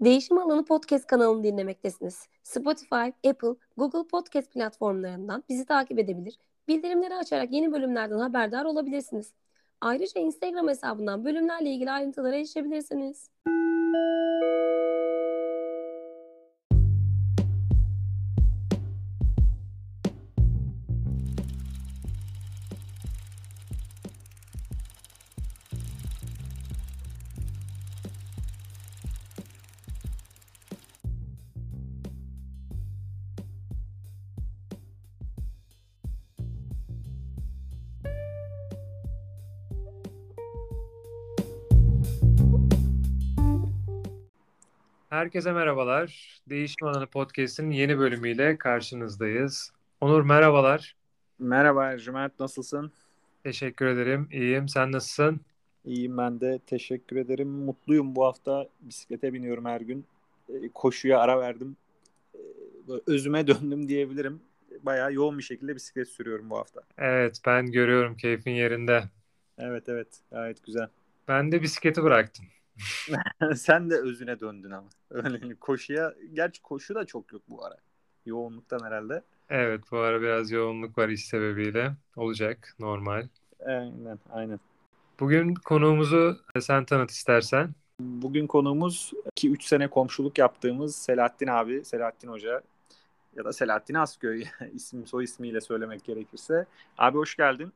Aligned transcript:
Değişim 0.00 0.38
Alanı 0.38 0.64
Podcast 0.64 1.06
kanalını 1.06 1.44
dinlemektesiniz. 1.44 2.28
Spotify, 2.42 3.28
Apple, 3.28 3.54
Google 3.76 4.08
Podcast 4.08 4.52
platformlarından 4.52 5.44
bizi 5.48 5.66
takip 5.66 5.98
edebilir, 5.98 6.38
bildirimleri 6.68 7.14
açarak 7.14 7.52
yeni 7.52 7.72
bölümlerden 7.72 8.18
haberdar 8.18 8.64
olabilirsiniz. 8.64 9.32
Ayrıca 9.80 10.20
Instagram 10.20 10.68
hesabından 10.68 11.24
bölümlerle 11.24 11.70
ilgili 11.70 11.90
ayrıntılara 11.90 12.36
erişebilirsiniz. 12.36 13.30
Herkese 45.18 45.52
merhabalar. 45.52 46.40
Değişim 46.48 46.88
Alanı 46.88 47.06
Podcast'in 47.06 47.70
yeni 47.70 47.98
bölümüyle 47.98 48.58
karşınızdayız. 48.58 49.72
Onur 50.00 50.22
merhabalar. 50.22 50.96
Merhaba 51.38 51.86
Ercüment, 51.86 52.40
nasılsın? 52.40 52.92
Teşekkür 53.44 53.86
ederim. 53.86 54.28
İyiyim. 54.32 54.68
Sen 54.68 54.92
nasılsın? 54.92 55.40
İyiyim 55.84 56.18
ben 56.18 56.40
de. 56.40 56.60
Teşekkür 56.66 57.16
ederim. 57.16 57.48
Mutluyum 57.48 58.16
bu 58.16 58.24
hafta. 58.26 58.68
Bisiklete 58.80 59.32
biniyorum 59.32 59.64
her 59.64 59.80
gün. 59.80 60.04
Ee, 60.48 60.68
koşuya 60.74 61.18
ara 61.18 61.40
verdim. 61.40 61.76
Ee, 62.34 62.38
özüme 63.06 63.46
döndüm 63.46 63.88
diyebilirim. 63.88 64.40
Bayağı 64.82 65.12
yoğun 65.12 65.38
bir 65.38 65.42
şekilde 65.42 65.74
bisiklet 65.74 66.08
sürüyorum 66.08 66.50
bu 66.50 66.58
hafta. 66.58 66.80
Evet, 66.98 67.40
ben 67.46 67.72
görüyorum 67.72 68.16
keyfin 68.16 68.50
yerinde. 68.50 69.04
Evet 69.58 69.88
evet, 69.88 70.08
gayet 70.30 70.64
güzel. 70.64 70.88
Ben 71.28 71.52
de 71.52 71.62
bisikleti 71.62 72.02
bıraktım. 72.02 72.44
Sen 73.56 73.90
de 73.90 73.94
özüne 73.94 74.40
döndün 74.40 74.70
ama. 74.70 74.88
Öyle 75.10 75.54
koşuya, 75.54 76.14
gerçi 76.32 76.62
koşu 76.62 76.94
da 76.94 77.04
çok 77.04 77.32
yok 77.32 77.42
bu 77.48 77.64
ara. 77.64 77.76
Yoğunluktan 78.26 78.80
herhalde. 78.84 79.22
Evet, 79.50 79.80
bu 79.90 79.98
ara 79.98 80.22
biraz 80.22 80.50
yoğunluk 80.50 80.98
var 80.98 81.08
iş 81.08 81.26
sebebiyle. 81.26 81.96
Olacak, 82.16 82.76
normal. 82.78 83.28
Aynen, 83.66 84.18
aynen. 84.30 84.60
Bugün 85.20 85.54
konuğumuzu 85.54 86.38
sen 86.60 86.84
tanıt 86.84 87.10
istersen. 87.10 87.74
Bugün 88.00 88.46
konuğumuz 88.46 89.12
2-3 89.36 89.62
sene 89.62 89.88
komşuluk 89.88 90.38
yaptığımız 90.38 90.96
Selahattin 90.96 91.46
abi, 91.46 91.84
Selahattin 91.84 92.28
Hoca 92.28 92.62
ya 93.36 93.44
da 93.44 93.52
Selahattin 93.52 93.94
Asköy 93.94 94.44
isim 94.72 95.06
soy 95.06 95.24
ismiyle 95.24 95.60
söylemek 95.60 96.04
gerekirse. 96.04 96.66
Abi 96.98 97.18
hoş 97.18 97.36
geldin. 97.36 97.72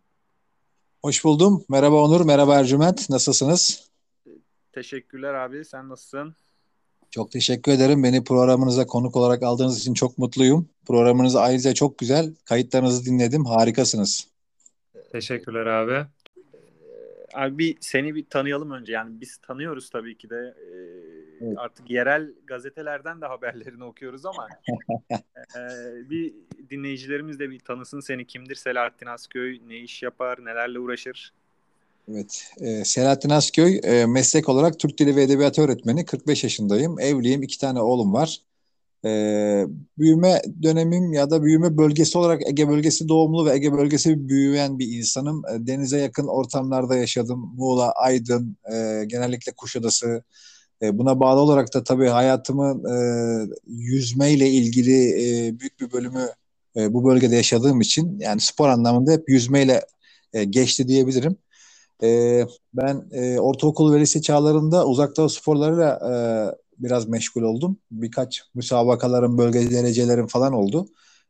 Hoş 1.02 1.24
buldum. 1.24 1.64
Merhaba 1.68 1.96
Onur, 1.96 2.24
merhaba 2.24 2.54
Ercüment. 2.54 3.10
Nasılsınız? 3.10 3.91
Teşekkürler 4.72 5.34
abi. 5.34 5.64
Sen 5.64 5.88
nasılsın? 5.88 6.34
Çok 7.10 7.30
teşekkür 7.30 7.72
ederim. 7.72 8.02
Beni 8.02 8.24
programınıza 8.24 8.86
konuk 8.86 9.16
olarak 9.16 9.42
aldığınız 9.42 9.80
için 9.80 9.94
çok 9.94 10.18
mutluyum. 10.18 10.68
Programınız 10.86 11.36
ayrıca 11.36 11.74
çok 11.74 11.98
güzel. 11.98 12.34
Kayıtlarınızı 12.44 13.04
dinledim. 13.04 13.44
Harikasınız. 13.44 14.28
Teşekkürler 15.12 15.66
abi. 15.66 15.92
Ee, 15.92 16.06
abi 17.34 17.58
bir 17.58 17.76
seni 17.80 18.14
bir 18.14 18.26
tanıyalım 18.30 18.70
önce. 18.70 18.92
Yani 18.92 19.20
biz 19.20 19.36
tanıyoruz 19.36 19.90
tabii 19.90 20.18
ki 20.18 20.30
de. 20.30 20.54
Ee, 20.58 20.72
evet. 21.40 21.54
Artık 21.56 21.90
yerel 21.90 22.34
gazetelerden 22.44 23.20
de 23.20 23.26
haberlerini 23.26 23.84
okuyoruz 23.84 24.26
ama 24.26 24.48
e, 25.56 25.60
bir 26.10 26.34
dinleyicilerimiz 26.70 27.38
de 27.38 27.50
bir 27.50 27.60
tanısın 27.60 28.00
seni. 28.00 28.26
Kimdir 28.26 28.54
Selahattin 28.54 29.06
Asköy? 29.06 29.60
Ne 29.66 29.78
iş 29.78 30.02
yapar? 30.02 30.44
Nelerle 30.44 30.78
uğraşır? 30.78 31.32
Evet. 32.08 32.44
E, 32.60 32.84
Selahattin 32.84 33.30
Asköy 33.30 33.80
e, 33.84 34.06
meslek 34.06 34.48
olarak 34.48 34.78
Türk 34.78 34.98
Dili 34.98 35.16
ve 35.16 35.22
Edebiyatı 35.22 35.62
öğretmeni. 35.62 36.04
45 36.04 36.44
yaşındayım. 36.44 37.00
Evliyim. 37.00 37.42
iki 37.42 37.58
tane 37.58 37.80
oğlum 37.80 38.12
var. 38.12 38.38
E, 39.04 39.10
büyüme 39.98 40.42
dönemim 40.62 41.12
ya 41.12 41.30
da 41.30 41.42
büyüme 41.42 41.76
bölgesi 41.78 42.18
olarak 42.18 42.48
Ege 42.48 42.68
bölgesi 42.68 43.08
doğumlu 43.08 43.46
ve 43.46 43.54
Ege 43.54 43.72
bölgesi 43.72 44.28
büyüyen 44.28 44.78
bir 44.78 44.98
insanım. 44.98 45.42
E, 45.46 45.66
denize 45.66 45.98
yakın 45.98 46.26
ortamlarda 46.26 46.96
yaşadım. 46.96 47.52
Muğla, 47.56 47.92
Aydın, 47.92 48.56
e, 48.72 49.04
genellikle 49.06 49.52
Kuşadası. 49.52 50.22
E, 50.82 50.98
buna 50.98 51.20
bağlı 51.20 51.40
olarak 51.40 51.74
da 51.74 51.84
tabii 51.84 52.08
hayatımın 52.08 52.84
e, 52.84 52.96
yüzmeyle 53.66 54.50
ilgili 54.50 55.10
e, 55.48 55.60
büyük 55.60 55.80
bir 55.80 55.92
bölümü 55.92 56.28
e, 56.76 56.92
bu 56.94 57.04
bölgede 57.04 57.36
yaşadığım 57.36 57.80
için 57.80 58.18
yani 58.20 58.40
spor 58.40 58.68
anlamında 58.68 59.12
hep 59.12 59.28
yüzmeyle 59.28 59.82
e, 60.32 60.44
geçti 60.44 60.88
diyebilirim. 60.88 61.36
E, 62.02 62.40
ben 62.74 63.04
e, 63.12 63.40
ortaokul 63.40 63.94
ve 63.94 64.00
lise 64.00 64.22
çağlarında 64.22 64.86
uzaktan 64.86 65.26
sporlarıyla 65.26 66.00
e, 66.12 66.14
biraz 66.78 67.08
meşgul 67.08 67.42
oldum. 67.42 67.76
Birkaç 67.90 68.42
müsabakaların, 68.54 69.38
bölge 69.38 69.70
derecelerin 69.70 70.26
falan 70.26 70.52
oldu. 70.52 70.88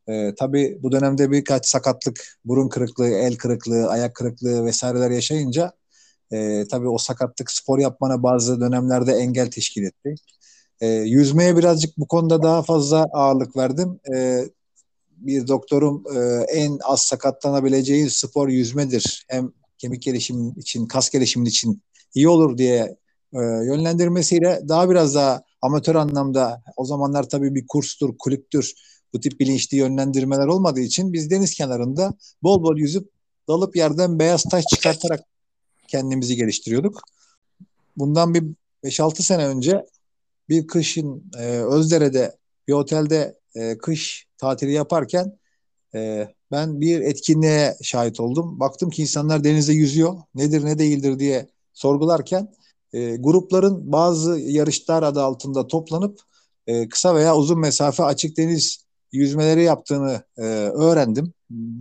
E, 0.08 0.34
tabii 0.34 0.78
bu 0.82 0.92
dönemde 0.92 1.30
birkaç 1.30 1.66
sakatlık, 1.66 2.38
burun 2.44 2.68
kırıklığı, 2.68 3.08
el 3.08 3.36
kırıklığı, 3.36 3.88
ayak 3.88 4.14
kırıklığı 4.14 4.64
vesaireler 4.64 5.10
yaşayınca 5.10 5.72
e, 6.32 6.68
tabii 6.70 6.88
o 6.88 6.98
sakatlık 6.98 7.50
spor 7.50 7.78
yapmana 7.78 8.22
bazı 8.22 8.60
dönemlerde 8.60 9.12
engel 9.12 9.50
teşkil 9.50 9.82
etti. 9.84 10.14
E, 10.80 10.88
yüzmeye 10.88 11.56
birazcık 11.56 11.98
bu 11.98 12.08
konuda 12.08 12.42
daha 12.42 12.62
fazla 12.62 13.06
ağırlık 13.12 13.56
verdim. 13.56 14.00
E, 14.14 14.44
bir 15.16 15.48
doktorum 15.48 16.04
e, 16.16 16.18
en 16.48 16.78
az 16.84 17.00
sakatlanabileceği 17.02 18.10
spor 18.10 18.48
yüzmedir. 18.48 19.26
Hem 19.28 19.52
kemik 19.82 20.02
gelişimi 20.02 20.52
için, 20.56 20.86
kas 20.86 21.10
gelişimi 21.10 21.48
için 21.48 21.82
iyi 22.14 22.28
olur 22.28 22.58
diye 22.58 22.96
e, 23.32 23.38
yönlendirmesiyle 23.38 24.60
daha 24.68 24.90
biraz 24.90 25.14
daha 25.14 25.42
amatör 25.62 25.94
anlamda 25.94 26.62
o 26.76 26.84
zamanlar 26.84 27.28
tabii 27.28 27.54
bir 27.54 27.66
kurstur, 27.66 28.14
kulüptür 28.18 28.74
bu 29.12 29.20
tip 29.20 29.40
bilinçli 29.40 29.76
yönlendirmeler 29.76 30.46
olmadığı 30.46 30.80
için 30.80 31.12
biz 31.12 31.30
deniz 31.30 31.54
kenarında 31.54 32.14
bol 32.42 32.62
bol 32.62 32.76
yüzüp 32.76 33.10
dalıp 33.48 33.76
yerden 33.76 34.18
beyaz 34.18 34.42
taş 34.42 34.64
çıkartarak 34.64 35.20
kendimizi 35.88 36.36
geliştiriyorduk. 36.36 37.00
Bundan 37.96 38.34
bir 38.34 38.44
5-6 38.84 39.22
sene 39.22 39.46
önce 39.46 39.86
bir 40.48 40.66
kışın 40.66 41.30
e, 41.38 41.44
Özdere'de 41.46 42.36
bir 42.68 42.72
otelde 42.72 43.38
e, 43.54 43.78
kış 43.78 44.26
tatili 44.38 44.72
yaparken 44.72 45.38
e, 45.94 46.28
ben 46.52 46.80
bir 46.80 47.00
etkinliğe 47.00 47.76
şahit 47.82 48.20
oldum. 48.20 48.60
Baktım 48.60 48.90
ki 48.90 49.02
insanlar 49.02 49.44
denizde 49.44 49.72
yüzüyor. 49.72 50.14
Nedir 50.34 50.64
ne 50.64 50.78
değildir 50.78 51.18
diye 51.18 51.48
sorgularken 51.72 52.48
e, 52.92 53.16
grupların 53.16 53.92
bazı 53.92 54.38
yarışlar 54.38 55.02
adı 55.02 55.22
altında 55.22 55.66
toplanıp 55.66 56.20
e, 56.66 56.88
kısa 56.88 57.14
veya 57.14 57.36
uzun 57.36 57.60
mesafe 57.60 58.04
açık 58.04 58.36
deniz 58.36 58.84
yüzmeleri 59.12 59.62
yaptığını 59.62 60.22
e, 60.38 60.42
öğrendim. 60.42 61.32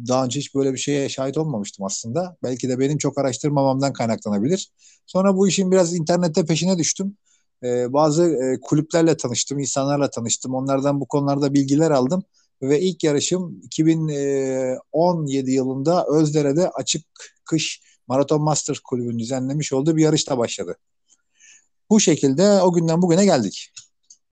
Daha 0.08 0.26
önce 0.26 0.40
hiç 0.40 0.56
böyle 0.56 0.74
bir 0.74 0.78
şeye 0.78 1.10
şahit 1.10 1.38
olmamıştım 1.38 1.86
aslında. 1.86 2.38
Belki 2.44 2.70
de 2.70 2.80
benim 2.80 2.98
çok 2.98 3.18
araştırmamamdan 3.18 3.94
kaynaklanabilir. 3.94 4.72
Sonra 5.06 5.38
bu 5.38 5.48
işin 5.48 5.72
biraz 5.72 5.94
internette 5.94 6.46
peşine 6.46 6.78
düştüm. 6.78 7.18
E, 7.64 7.94
bazı 7.94 8.24
e, 8.24 8.60
kulüplerle 8.62 9.18
tanıştım, 9.18 9.60
insanlarla 9.60 10.10
tanıştım. 10.10 10.54
Onlardan 10.54 11.00
bu 11.00 11.06
konularda 11.06 11.54
bilgiler 11.54 11.92
aldım 11.92 12.24
ve 12.62 12.82
ilk 12.82 13.04
yarışım 13.04 13.62
2017 13.64 15.52
yılında 15.52 16.06
Özdere'de 16.06 16.70
açık 16.70 17.06
kış 17.46 17.82
Maraton 18.08 18.42
Masters 18.42 18.80
kulübünün 18.80 19.20
düzenlemiş 19.20 19.74
olduğu 19.74 19.98
bir 19.98 20.04
yarışta 20.04 20.38
başladı. 20.38 20.78
Bu 21.90 22.00
şekilde 22.00 22.62
o 22.62 22.74
günden 22.74 23.02
bugüne 23.02 23.25
geldik. 23.25 23.74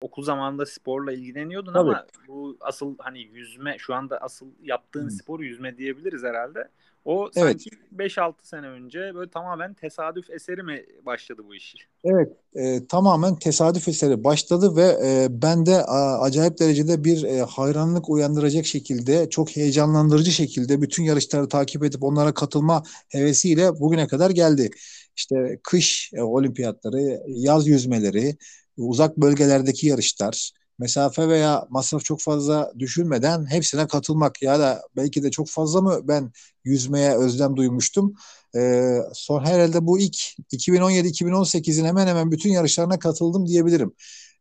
Okul 0.05 0.23
zamanında 0.23 0.65
sporla 0.65 1.11
ilgileniyordun 1.11 1.73
Tabii. 1.73 1.89
ama 1.89 2.05
bu 2.27 2.57
asıl 2.61 2.95
hani 2.97 3.19
yüzme 3.21 3.75
şu 3.79 3.93
anda 3.93 4.17
asıl 4.17 4.47
yaptığın 4.63 5.03
hmm. 5.03 5.11
spor 5.11 5.39
yüzme 5.39 5.77
diyebiliriz 5.77 6.23
herhalde. 6.23 6.69
O 7.05 7.29
evet. 7.35 7.61
sanki 7.61 7.69
5-6 7.97 8.33
sene 8.41 8.67
önce 8.67 8.99
böyle 9.15 9.29
tamamen 9.29 9.73
tesadüf 9.73 10.29
eseri 10.29 10.63
mi 10.63 10.85
başladı 11.05 11.41
bu 11.47 11.55
iş? 11.55 11.75
Evet, 12.03 12.31
e, 12.55 12.87
tamamen 12.87 13.35
tesadüf 13.35 13.87
eseri 13.87 14.23
başladı 14.23 14.75
ve 14.75 14.97
e, 15.05 15.27
ben 15.29 15.65
de 15.65 15.83
a, 15.83 16.21
acayip 16.21 16.59
derecede 16.59 17.03
bir 17.03 17.23
e, 17.23 17.41
hayranlık 17.41 18.09
uyandıracak 18.09 18.65
şekilde, 18.65 19.29
çok 19.29 19.55
heyecanlandırıcı 19.55 20.31
şekilde 20.31 20.81
bütün 20.81 21.03
yarışları 21.03 21.49
takip 21.49 21.83
edip 21.83 22.03
onlara 22.03 22.33
katılma 22.33 22.83
hevesiyle 23.09 23.79
bugüne 23.79 24.07
kadar 24.07 24.29
geldi. 24.29 24.69
İşte 25.15 25.59
kış 25.63 26.11
e, 26.13 26.21
olimpiyatları, 26.21 27.21
yaz 27.27 27.67
yüzmeleri, 27.67 28.37
uzak 28.77 29.17
bölgelerdeki 29.17 29.87
yarışlar, 29.87 30.51
mesafe 30.79 31.29
veya 31.29 31.67
masraf 31.69 32.03
çok 32.05 32.21
fazla 32.21 32.73
düşünmeden 32.79 33.51
hepsine 33.51 33.87
katılmak 33.87 34.41
ya 34.41 34.59
da 34.59 34.81
belki 34.95 35.23
de 35.23 35.31
çok 35.31 35.47
fazla 35.49 35.81
mı 35.81 35.99
ben 36.03 36.31
yüzmeye 36.63 37.17
özlem 37.17 37.57
duymuştum. 37.57 38.15
Ee, 38.55 38.97
son 39.13 39.45
herhalde 39.45 39.85
bu 39.87 39.99
ilk 39.99 40.17
2017-2018'in 40.51 41.85
hemen 41.85 42.07
hemen 42.07 42.31
bütün 42.31 42.49
yarışlarına 42.49 42.99
katıldım 42.99 43.47
diyebilirim. 43.47 43.93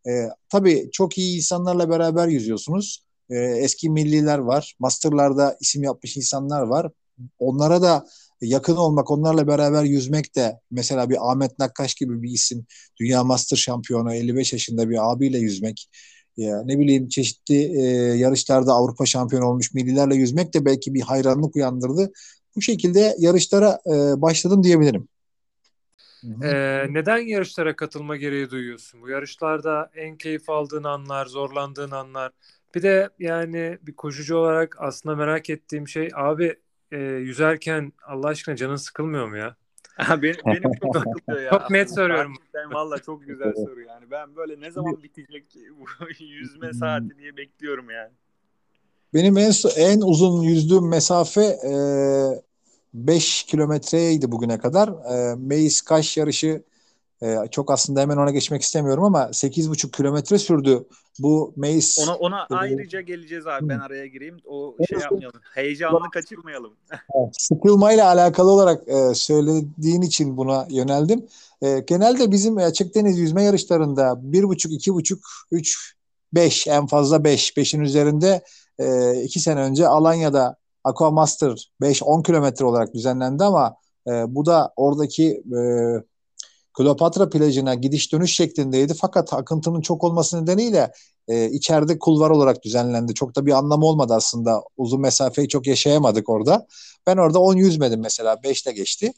E, 0.08 0.28
tabii 0.48 0.90
çok 0.92 1.18
iyi 1.18 1.36
insanlarla 1.36 1.90
beraber 1.90 2.28
yüzüyorsunuz. 2.28 3.04
E, 3.30 3.36
eski 3.36 3.90
milliler 3.90 4.38
var. 4.38 4.74
Masterlarda 4.78 5.56
isim 5.60 5.82
yapmış 5.82 6.16
insanlar 6.16 6.62
var. 6.62 6.90
Onlara 7.38 7.82
da 7.82 8.06
yakın 8.46 8.76
olmak, 8.76 9.10
onlarla 9.10 9.46
beraber 9.46 9.84
yüzmek 9.84 10.36
de 10.36 10.60
mesela 10.70 11.10
bir 11.10 11.30
Ahmet 11.30 11.58
Nakkaş 11.58 11.94
gibi 11.94 12.22
bir 12.22 12.30
isim, 12.30 12.66
Dünya 13.00 13.24
Master 13.24 13.56
şampiyonu 13.56 14.14
55 14.14 14.52
yaşında 14.52 14.90
bir 14.90 15.12
abiyle 15.12 15.38
yüzmek 15.38 15.88
ya 16.36 16.62
ne 16.64 16.78
bileyim 16.78 17.08
çeşitli 17.08 17.54
e, 17.54 17.82
yarışlarda 18.16 18.72
Avrupa 18.72 19.06
şampiyonu 19.06 19.46
olmuş 19.46 19.74
millilerle 19.74 20.16
yüzmek 20.16 20.54
de 20.54 20.64
belki 20.64 20.94
bir 20.94 21.00
hayranlık 21.00 21.56
uyandırdı. 21.56 22.12
Bu 22.56 22.62
şekilde 22.62 23.16
yarışlara 23.18 23.78
e, 23.86 24.22
başladım 24.22 24.62
diyebilirim. 24.62 25.08
Ee, 26.42 26.86
neden 26.90 27.18
yarışlara 27.18 27.76
katılma 27.76 28.16
gereği 28.16 28.50
duyuyorsun? 28.50 29.02
Bu 29.02 29.08
yarışlarda 29.08 29.90
en 29.94 30.16
keyif 30.16 30.50
aldığın 30.50 30.84
anlar, 30.84 31.26
zorlandığın 31.26 31.90
anlar. 31.90 32.32
Bir 32.74 32.82
de 32.82 33.10
yani 33.18 33.78
bir 33.82 33.96
koşucu 33.96 34.36
olarak 34.36 34.76
aslında 34.78 35.16
merak 35.16 35.50
ettiğim 35.50 35.88
şey 35.88 36.08
abi 36.14 36.56
e, 36.92 36.98
yüzerken 36.98 37.92
Allah 38.06 38.28
aşkına 38.28 38.56
canın 38.56 38.76
sıkılmıyor 38.76 39.28
mu 39.28 39.36
ya? 39.36 39.56
benim, 40.22 40.36
benim 40.46 40.72
çok 40.82 40.96
sıkılıyor 41.16 41.42
ya. 41.42 41.50
Çok 41.50 41.70
net 41.70 41.94
soruyorum. 41.94 42.34
Valla 42.72 42.98
çok 42.98 43.26
güzel 43.26 43.52
soru 43.54 43.80
yani. 43.80 44.10
Ben 44.10 44.36
böyle 44.36 44.60
ne 44.60 44.70
zaman 44.70 45.02
bitecek 45.02 45.44
bu 45.78 45.84
yüzme 46.24 46.72
saati 46.72 47.18
diye 47.18 47.36
bekliyorum 47.36 47.90
yani. 47.90 48.12
Benim 49.14 49.38
en 49.38 49.52
en 49.76 50.00
uzun 50.00 50.42
yüzdüğüm 50.42 50.88
mesafe 50.88 51.40
e, 51.40 51.74
5 52.94 53.42
kilometreydi 53.42 54.32
bugüne 54.32 54.58
kadar. 54.58 54.88
E, 54.88 55.34
Meis 55.34 55.80
Kaş 55.80 56.16
yarışı 56.16 56.62
e, 57.24 57.48
çok 57.50 57.70
aslında 57.70 58.00
hemen 58.00 58.16
ona 58.16 58.30
geçmek 58.30 58.62
istemiyorum 58.62 59.04
ama 59.04 59.22
8,5 59.22 59.90
kilometre 59.90 60.38
sürdü. 60.38 60.84
Bu 61.18 61.52
Meis 61.56 61.98
ona 62.08 62.16
ona 62.16 62.46
ayrıca 62.50 63.00
geleceğiz 63.00 63.46
abi. 63.46 63.68
Ben 63.68 63.78
araya 63.78 64.06
gireyim. 64.06 64.36
O 64.44 64.76
şey 64.88 64.98
yapmayalım. 64.98 65.40
Heyecanını 65.54 66.10
kaçırmayalım. 66.12 66.72
Sıkılmayla 67.32 68.06
alakalı 68.06 68.50
olarak 68.50 68.88
e, 68.88 69.14
söylediğin 69.14 70.02
için 70.02 70.36
buna 70.36 70.66
yöneldim. 70.70 71.26
E, 71.62 71.80
genelde 71.80 72.30
bizim 72.30 72.56
açık 72.56 72.94
deniz 72.94 73.18
yüzme 73.18 73.42
yarışlarında 73.42 74.02
1,5 74.02 74.90
2,5 74.90 75.18
3 75.50 75.94
5 76.32 76.66
en 76.66 76.86
fazla 76.86 77.24
5 77.24 77.50
5'in 77.50 77.80
üzerinde 77.80 78.42
2 79.24 79.38
e, 79.38 79.42
sene 79.42 79.60
önce 79.60 79.88
Alanya'da 79.88 80.56
Aqua 80.84 81.10
Master 81.10 81.70
5-10 81.80 82.22
kilometre 82.22 82.64
olarak 82.64 82.94
düzenlendi 82.94 83.44
ama 83.44 83.76
e, 84.08 84.34
bu 84.34 84.46
da 84.46 84.72
oradaki 84.76 85.42
e, 85.56 85.60
Kleopatra 86.74 87.28
plajına 87.28 87.74
gidiş 87.74 88.12
dönüş 88.12 88.34
şeklindeydi. 88.34 88.94
Fakat 88.94 89.32
akıntının 89.32 89.80
çok 89.80 90.04
olması 90.04 90.42
nedeniyle 90.42 90.92
e, 91.28 91.50
içeride 91.50 91.98
kulvar 91.98 92.30
olarak 92.30 92.62
düzenlendi. 92.64 93.14
Çok 93.14 93.36
da 93.36 93.46
bir 93.46 93.52
anlamı 93.52 93.86
olmadı 93.86 94.14
aslında. 94.14 94.62
Uzun 94.76 95.00
mesafeyi 95.00 95.48
çok 95.48 95.66
yaşayamadık 95.66 96.28
orada. 96.28 96.66
Ben 97.06 97.16
orada 97.16 97.38
10 97.38 97.56
yüzmedim 97.56 98.00
mesela. 98.00 98.34
5'te 98.34 98.72
geçti. 98.72 99.12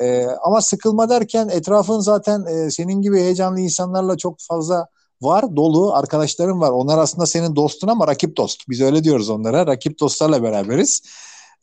E, 0.00 0.26
ama 0.44 0.60
sıkılma 0.60 1.08
derken 1.08 1.48
etrafın 1.48 2.00
zaten 2.00 2.44
e, 2.44 2.70
senin 2.70 3.02
gibi 3.02 3.20
heyecanlı 3.20 3.60
insanlarla 3.60 4.16
çok 4.16 4.36
fazla 4.40 4.86
var 5.22 5.56
dolu 5.56 5.94
arkadaşlarım 5.94 6.60
var. 6.60 6.70
Onlar 6.70 6.98
aslında 6.98 7.26
senin 7.26 7.56
dostun 7.56 7.88
ama 7.88 8.08
rakip 8.08 8.36
dost. 8.36 8.60
Biz 8.68 8.80
öyle 8.80 9.04
diyoruz 9.04 9.30
onlara. 9.30 9.66
Rakip 9.66 10.00
dostlarla 10.00 10.42
beraberiz. 10.42 11.02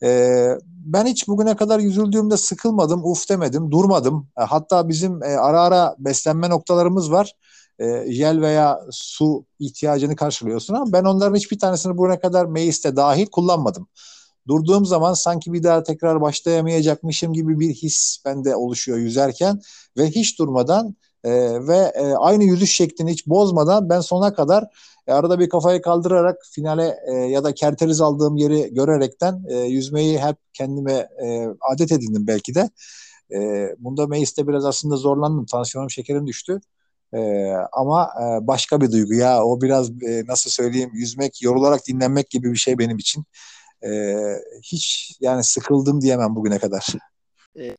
Ee, 0.02 0.48
ben 0.68 1.06
hiç 1.06 1.28
bugüne 1.28 1.56
kadar 1.56 1.78
yüzüldüğümde 1.80 2.36
sıkılmadım, 2.36 3.04
uf 3.04 3.28
demedim, 3.28 3.70
durmadım. 3.70 4.28
E, 4.38 4.42
hatta 4.42 4.88
bizim 4.88 5.22
e, 5.22 5.26
ara 5.26 5.60
ara 5.60 5.96
beslenme 5.98 6.50
noktalarımız 6.50 7.12
var. 7.12 7.32
E, 7.78 8.12
jel 8.12 8.40
veya 8.40 8.80
su 8.90 9.46
ihtiyacını 9.58 10.16
karşılıyorsun 10.16 10.74
ama 10.74 10.92
ben 10.92 11.04
onların 11.04 11.36
hiçbir 11.36 11.58
tanesini 11.58 11.96
bugüne 11.96 12.20
kadar 12.20 12.46
mecliste 12.46 12.96
dahil 12.96 13.26
kullanmadım. 13.26 13.88
Durduğum 14.48 14.86
zaman 14.86 15.14
sanki 15.14 15.52
bir 15.52 15.62
daha 15.62 15.82
tekrar 15.82 16.20
başlayamayacakmışım 16.20 17.32
gibi 17.32 17.60
bir 17.60 17.74
his 17.74 18.18
bende 18.24 18.56
oluşuyor 18.56 18.98
yüzerken 18.98 19.60
ve 19.96 20.10
hiç 20.10 20.38
durmadan 20.38 20.96
e, 21.24 21.30
ve 21.68 21.76
e, 21.76 22.14
aynı 22.14 22.44
yüzüş 22.44 22.74
şeklini 22.74 23.12
hiç 23.12 23.26
bozmadan 23.26 23.88
ben 23.88 24.00
sona 24.00 24.34
kadar 24.34 24.64
e, 25.06 25.12
arada 25.12 25.38
bir 25.38 25.48
kafayı 25.48 25.82
kaldırarak 25.82 26.36
finale 26.50 26.96
e, 27.06 27.12
ya 27.12 27.44
da 27.44 27.54
kerteriz 27.54 28.00
aldığım 28.00 28.36
yeri 28.36 28.74
görerekten 28.74 29.44
e, 29.48 29.56
yüzmeyi 29.56 30.18
hep 30.18 30.36
kendime 30.52 31.08
e, 31.24 31.48
adet 31.72 31.92
edindim 31.92 32.26
belki 32.26 32.54
de. 32.54 32.70
E, 33.34 33.68
bunda 33.78 34.06
Meis'te 34.06 34.48
biraz 34.48 34.64
aslında 34.64 34.96
zorlandım. 34.96 35.46
Tansiyonum 35.46 35.90
şekerim 35.90 36.26
düştü. 36.26 36.60
E, 37.14 37.50
ama 37.72 38.10
e, 38.22 38.46
başka 38.46 38.80
bir 38.80 38.92
duygu 38.92 39.14
ya. 39.14 39.44
O 39.44 39.60
biraz 39.60 39.90
e, 39.90 40.24
nasıl 40.26 40.50
söyleyeyim 40.50 40.90
yüzmek, 40.92 41.42
yorularak 41.42 41.86
dinlenmek 41.88 42.30
gibi 42.30 42.52
bir 42.52 42.58
şey 42.58 42.78
benim 42.78 42.98
için. 42.98 43.24
E, 43.86 44.16
hiç 44.62 45.16
yani 45.20 45.44
sıkıldım 45.44 46.00
diyemem 46.00 46.36
bugüne 46.36 46.58
kadar. 46.58 46.86
E, 47.58 47.76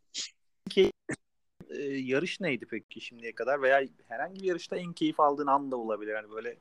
e, 1.77 1.97
yarış 1.97 2.41
neydi 2.41 2.65
peki 2.69 3.01
şimdiye 3.01 3.31
kadar 3.31 3.61
veya 3.61 3.83
herhangi 4.07 4.41
bir 4.41 4.47
yarışta 4.47 4.77
en 4.77 4.93
keyif 4.93 5.19
aldığın 5.19 5.47
an 5.47 5.71
da 5.71 5.75
olabilir. 5.75 6.13
Yani 6.13 6.31
böyle 6.31 6.55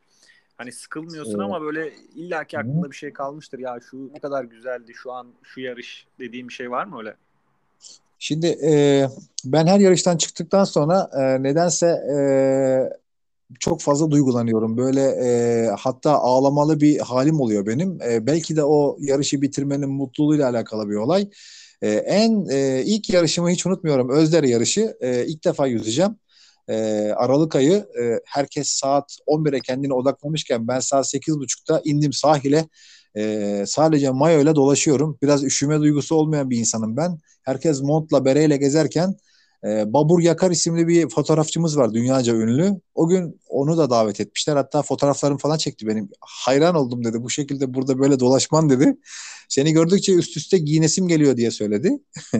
hani 0.56 0.72
sıkılmıyorsun 0.72 1.30
evet. 1.30 1.44
ama 1.44 1.62
böyle 1.62 1.92
illaki 2.14 2.58
aklında 2.58 2.90
bir 2.90 2.96
şey 2.96 3.12
kalmıştır. 3.12 3.58
Ya 3.58 3.78
şu 3.90 4.10
ne 4.14 4.18
kadar 4.18 4.44
güzeldi 4.44 4.92
şu 4.94 5.12
an 5.12 5.26
şu 5.42 5.60
yarış 5.60 6.06
dediğim 6.18 6.48
bir 6.48 6.52
şey 6.52 6.70
var 6.70 6.84
mı 6.84 6.98
öyle? 6.98 7.14
Şimdi 8.18 8.46
e, 8.46 9.06
ben 9.44 9.66
her 9.66 9.80
yarıştan 9.80 10.16
çıktıktan 10.16 10.64
sonra 10.64 11.10
e, 11.12 11.42
nedense 11.42 11.86
e, 11.86 12.18
çok 13.60 13.80
fazla 13.80 14.10
duygulanıyorum. 14.10 14.76
Böyle 14.76 15.02
e, 15.02 15.66
hatta 15.78 16.12
ağlamalı 16.12 16.80
bir 16.80 16.98
halim 16.98 17.40
oluyor 17.40 17.66
benim. 17.66 17.98
E, 18.02 18.26
belki 18.26 18.56
de 18.56 18.64
o 18.64 18.96
yarışı 19.00 19.42
bitirmenin 19.42 19.90
mutluluğuyla 19.90 20.48
alakalı 20.48 20.90
bir 20.90 20.96
olay. 20.96 21.28
E, 21.84 21.90
en 21.90 22.46
e, 22.50 22.82
ilk 22.86 23.10
yarışımı 23.10 23.50
hiç 23.50 23.66
unutmuyorum. 23.66 24.10
Özdere 24.10 24.48
yarışı. 24.48 24.96
E, 25.00 25.26
ilk 25.26 25.44
defa 25.44 25.66
yüzeceğim. 25.66 26.16
E, 26.68 26.74
Aralık 27.16 27.56
ayı 27.56 27.86
e, 28.00 28.20
herkes 28.24 28.68
saat 28.70 29.18
11'e 29.26 29.60
kendine 29.60 29.92
odaklamışken 29.94 30.68
ben 30.68 30.80
saat 30.80 31.06
8.30'da 31.14 31.80
indim 31.84 32.12
sahile. 32.12 32.68
E, 33.16 33.64
sadece 33.66 34.10
mayo 34.10 34.42
ile 34.42 34.54
dolaşıyorum. 34.54 35.18
Biraz 35.22 35.44
üşüme 35.44 35.80
duygusu 35.80 36.14
olmayan 36.14 36.50
bir 36.50 36.58
insanım 36.58 36.96
ben. 36.96 37.18
Herkes 37.42 37.82
montla 37.82 38.24
bereyle 38.24 38.56
gezerken 38.56 39.16
e, 39.64 39.92
Babur 39.92 40.20
Yakar 40.20 40.50
isimli 40.50 40.88
bir 40.88 41.08
fotoğrafçımız 41.08 41.78
var 41.78 41.94
dünyaca 41.94 42.34
ünlü. 42.34 42.80
O 42.94 43.08
gün 43.08 43.40
onu 43.48 43.78
da 43.78 43.90
davet 43.90 44.20
etmişler. 44.20 44.56
Hatta 44.56 44.82
fotoğraflarım 44.82 45.38
falan 45.38 45.56
çekti 45.56 45.86
benim. 45.86 46.08
Hayran 46.20 46.74
oldum 46.74 47.04
dedi. 47.04 47.22
Bu 47.22 47.30
şekilde 47.30 47.74
burada 47.74 47.98
böyle 47.98 48.20
dolaşman 48.20 48.70
dedi. 48.70 48.96
Seni 49.48 49.72
gördükçe 49.72 50.14
üst 50.14 50.36
üste 50.36 50.58
giyinesim 50.58 51.08
geliyor 51.08 51.36
diye 51.36 51.50
söyledi. 51.50 51.98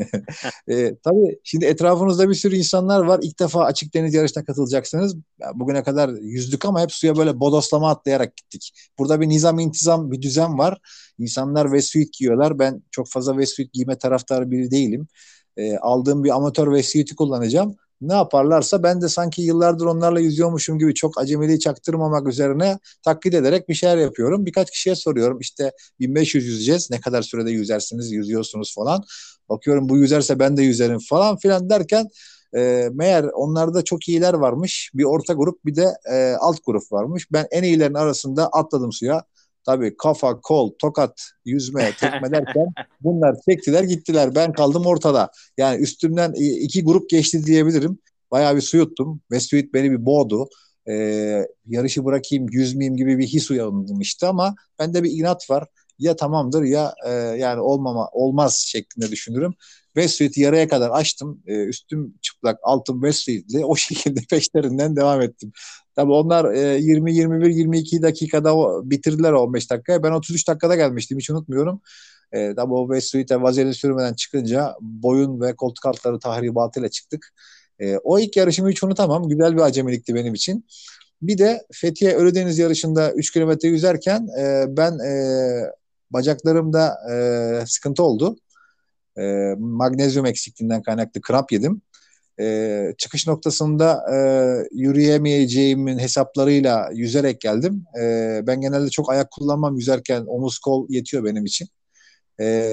e, 0.69 0.97
tabii 0.97 1.39
şimdi 1.45 1.65
etrafınızda 1.65 2.29
bir 2.29 2.35
sürü 2.35 2.57
insanlar 2.57 3.01
var. 3.01 3.21
İlk 3.23 3.41
defa 3.41 3.65
açık 3.65 3.95
deniz 3.95 4.15
yarışına 4.15 4.45
katılacaksınız. 4.45 5.17
Bugüne 5.55 5.83
kadar 5.83 6.09
yüzdük 6.09 6.65
ama 6.65 6.81
hep 6.81 6.93
suya 6.93 7.17
böyle 7.17 7.41
bodoslama 7.41 7.91
atlayarak 7.91 8.37
gittik. 8.37 8.73
Burada 8.99 9.21
bir 9.21 9.29
nizam 9.29 9.59
intizam 9.59 10.11
bir 10.11 10.23
düzen 10.23 10.59
var. 10.59 10.79
İnsanlar 11.19 11.73
vesuit 11.73 12.13
giyiyorlar. 12.13 12.59
Ben 12.59 12.83
çok 12.91 13.09
fazla 13.09 13.39
vesuit 13.39 13.73
giyme 13.73 13.99
taraftarı 13.99 14.51
biri 14.51 14.71
değilim 14.71 15.09
e, 15.57 15.77
aldığım 15.77 16.25
bir 16.25 16.31
amatör 16.31 16.73
vesiyeti 16.73 17.17
kullanacağım. 17.17 17.77
Ne 18.01 18.15
yaparlarsa 18.15 18.83
ben 18.83 19.01
de 19.01 19.09
sanki 19.09 19.43
yıllardır 19.43 19.87
onlarla 19.87 20.21
yüzüyormuşum 20.21 20.79
gibi 20.79 20.95
çok 20.95 21.19
acemiliği 21.19 21.61
çaktırmamak 21.61 22.29
üzerine 22.29 22.79
taklit 23.05 23.35
ederek 23.35 23.69
bir 23.69 23.75
şeyler 23.75 23.99
yapıyorum. 23.99 24.47
Birkaç 24.47 24.71
kişiye 24.71 24.95
soruyorum 24.95 25.39
işte 25.41 25.73
1500 26.01 26.47
yüzeceğiz 26.47 26.91
ne 26.91 27.01
kadar 27.01 27.23
sürede 27.23 27.51
yüzersiniz 27.51 28.13
yüzüyorsunuz 28.13 28.75
falan. 28.75 29.05
Bakıyorum 29.49 29.89
bu 29.89 29.99
yüzerse 29.99 30.39
ben 30.39 30.57
de 30.57 30.63
yüzerim 30.63 30.99
falan 30.99 31.37
filan 31.37 31.71
derken 31.71 32.09
e, 32.57 32.89
meğer 32.93 33.25
onlarda 33.25 33.85
çok 33.85 34.09
iyiler 34.09 34.35
varmış. 34.35 34.91
Bir 34.95 35.05
orta 35.05 35.33
grup 35.33 35.65
bir 35.65 35.77
de 35.77 35.87
e, 36.13 36.35
alt 36.41 36.59
grup 36.67 36.93
varmış. 36.93 37.33
Ben 37.33 37.47
en 37.51 37.63
iyilerin 37.63 37.95
arasında 37.95 38.49
atladım 38.49 38.93
suya. 38.93 39.25
Tabii 39.67 39.97
kafa, 39.97 40.41
kol, 40.41 40.73
tokat, 40.79 41.31
yüzme, 41.45 41.93
tekme 42.01 42.31
derken 42.31 42.67
bunlar 43.01 43.37
çektiler 43.49 43.83
gittiler. 43.85 44.35
Ben 44.35 44.53
kaldım 44.53 44.87
ortada. 44.87 45.31
Yani 45.59 45.83
üstümden 45.83 46.33
iki 46.61 46.85
grup 46.85 47.11
geçti 47.11 47.47
diyebilirim. 47.47 47.99
Bayağı 48.31 48.57
bir 48.57 48.61
su 48.61 48.77
yuttum. 48.77 49.21
Mesuit 49.31 49.75
beni 49.75 49.91
bir 49.91 50.07
boğdu. 50.07 50.49
Ee, 50.89 51.47
yarışı 51.67 52.05
bırakayım, 52.05 52.47
yüzmeyeyim 52.51 52.97
gibi 52.97 53.19
bir 53.19 53.27
his 53.27 53.51
uyandım 53.51 54.01
işte 54.01 54.27
ama 54.27 54.55
bende 54.79 55.03
bir 55.03 55.11
inat 55.11 55.51
var. 55.51 55.69
Ya 55.99 56.17
tamamdır 56.17 56.63
ya 56.63 56.95
e, 57.07 57.11
yani 57.13 57.61
olmama 57.61 58.09
olmaz 58.13 58.65
şeklinde 58.67 59.11
düşünürüm. 59.11 59.55
Westsuit'i 59.95 60.41
yarıya 60.41 60.69
kadar 60.69 60.91
açtım. 60.91 61.43
E, 61.47 61.65
üstüm 61.65 62.15
çıplak, 62.23 62.59
altım 62.63 63.01
Westsuit'li. 63.03 63.65
O 63.65 63.77
şekilde 63.77 64.21
peşlerinden 64.31 64.97
devam 64.97 65.21
ettim. 65.23 65.53
Tabii 65.97 66.13
onlar 66.13 66.53
e, 66.55 66.79
20, 66.79 67.15
21, 67.15 67.51
22 67.51 68.03
dakikada 68.03 68.55
bitirdiler 68.91 69.33
15 69.33 69.71
dakikaya. 69.71 70.03
Ben 70.03 70.13
33 70.13 70.49
dakikada 70.49 70.77
gelmiştim. 70.77 71.19
Hiç 71.19 71.31
unutmuyorum. 71.31 71.81
E, 72.33 72.55
tabii 72.55 72.75
o 72.75 72.87
Westsuit'e 72.87 73.43
vazelin 73.43 73.73
sürmeden 73.73 74.15
çıkınca 74.15 74.75
boyun 74.81 75.41
ve 75.41 75.57
koltuk 75.57 75.87
altları 75.87 76.19
tahribatıyla 76.19 76.89
çıktık. 76.89 77.35
E, 77.79 77.97
o 77.97 78.19
ilk 78.19 78.37
yarışımı 78.37 78.71
hiç 78.71 78.83
unutamam. 78.83 79.29
Güzel 79.29 79.57
bir 79.57 79.61
acemilikti 79.61 80.15
benim 80.15 80.35
için. 80.35 80.67
Bir 81.23 81.39
de 81.39 81.67
Fethiye 81.73 82.15
Ölüdeniz 82.15 82.59
yarışında 82.59 83.13
3 83.13 83.33
kilometre 83.33 83.69
yüzerken 83.69 84.29
e, 84.41 84.65
ben 84.69 84.99
e, 84.99 85.13
bacaklarımda 86.11 86.97
e, 87.13 87.67
sıkıntı 87.67 88.03
oldu. 88.03 88.37
E, 89.19 89.55
magnezyum 89.59 90.27
eksikliğinden 90.27 90.83
kaynaklı 90.83 91.21
kramp 91.21 91.53
yedim. 91.53 91.83
E, 92.41 92.95
çıkış 92.99 93.27
noktasında 93.27 94.05
e, 94.15 94.19
yürüyemeyeceğimin 94.73 95.99
hesaplarıyla 95.99 96.91
yüzerek 96.93 97.41
geldim. 97.41 97.85
E, 98.01 98.41
ben 98.47 98.61
genelde 98.61 98.91
çok 98.91 99.11
ayak 99.11 99.31
kullanmam 99.31 99.77
yüzerken 99.77 100.25
omuz 100.27 100.59
kol 100.59 100.87
yetiyor 100.89 101.25
benim 101.25 101.45
için. 101.45 101.69
E, 102.41 102.71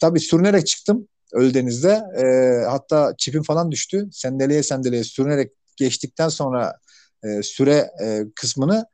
tabii 0.00 0.20
sürünerek 0.20 0.66
çıktım 0.66 1.08
Ölüdeniz'de. 1.32 2.02
E, 2.22 2.26
hatta 2.64 3.14
çipim 3.18 3.42
falan 3.42 3.70
düştü. 3.70 4.08
Sendeleye 4.12 4.62
sendeleye 4.62 5.04
sürünerek 5.04 5.52
geçtikten 5.76 6.28
sonra 6.28 6.78
e, 7.24 7.42
süre 7.42 7.90
e, 8.04 8.24
kısmını 8.34 8.86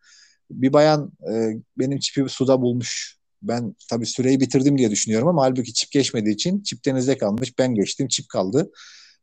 bir 0.50 0.72
bayan 0.72 1.12
e, 1.32 1.56
benim 1.78 1.98
çipi 1.98 2.28
suda 2.28 2.62
bulmuş. 2.62 3.16
Ben 3.42 3.76
tabii 3.90 4.06
süreyi 4.06 4.40
bitirdim 4.40 4.78
diye 4.78 4.90
düşünüyorum 4.90 5.28
ama 5.28 5.42
halbuki 5.42 5.74
çip 5.74 5.90
geçmediği 5.90 6.34
için 6.34 6.62
çip 6.62 6.84
denizde 6.84 7.18
kalmış. 7.18 7.58
Ben 7.58 7.74
geçtim 7.74 8.08
çip 8.08 8.28
kaldı. 8.28 8.70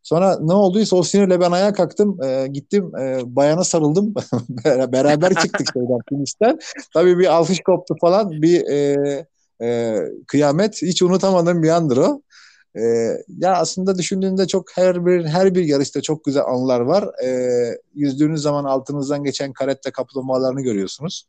Sonra 0.04 0.38
ne 0.42 0.54
olduysa 0.54 0.96
o 0.96 1.04
sinirle 1.04 1.40
ben 1.40 1.52
ayağa 1.52 1.74
kalktım. 1.74 2.24
E, 2.24 2.48
gittim 2.48 2.92
e, 2.96 3.20
bayana 3.26 3.64
sarıldım. 3.64 4.14
Beraber 4.66 5.34
çıktık 5.34 5.68
şeyden 5.74 6.00
finişten. 6.10 6.60
Tabii 6.94 7.20
bir 7.20 7.34
alkış 7.34 7.60
koptu 7.60 7.96
falan. 8.02 8.32
Bir 8.32 8.68
e, 8.68 9.26
e, 9.62 9.98
kıyamet. 10.28 10.82
Hiç 10.82 11.02
unutamadığım 11.02 11.64
bir 11.64 11.70
andır 11.70 11.98
o. 11.98 12.22
E, 12.76 12.82
ya 13.28 13.56
aslında 13.56 13.98
düşündüğünde 13.98 14.48
çok 14.48 14.78
her 14.78 15.06
bir 15.06 15.26
her 15.26 15.56
bir 15.56 15.64
yarışta 15.64 16.02
çok 16.02 16.24
güzel 16.24 16.44
anılar 16.44 16.80
var. 16.80 17.24
E, 17.26 17.50
yüzdüğünüz 17.96 18.42
zaman 18.42 18.66
altınızdan 18.66 19.24
geçen 19.24 19.54
karette 19.54 19.92
kaplumbağalarını 19.92 20.62
görüyorsunuz. 20.62 21.28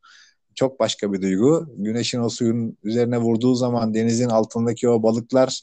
Çok 0.54 0.80
başka 0.80 1.12
bir 1.12 1.22
duygu. 1.22 1.66
Güneşin 1.76 2.20
o 2.20 2.28
suyun 2.28 2.78
üzerine 2.84 3.18
vurduğu 3.18 3.54
zaman 3.54 3.94
denizin 3.94 4.28
altındaki 4.28 4.88
o 4.88 5.02
balıklar 5.02 5.60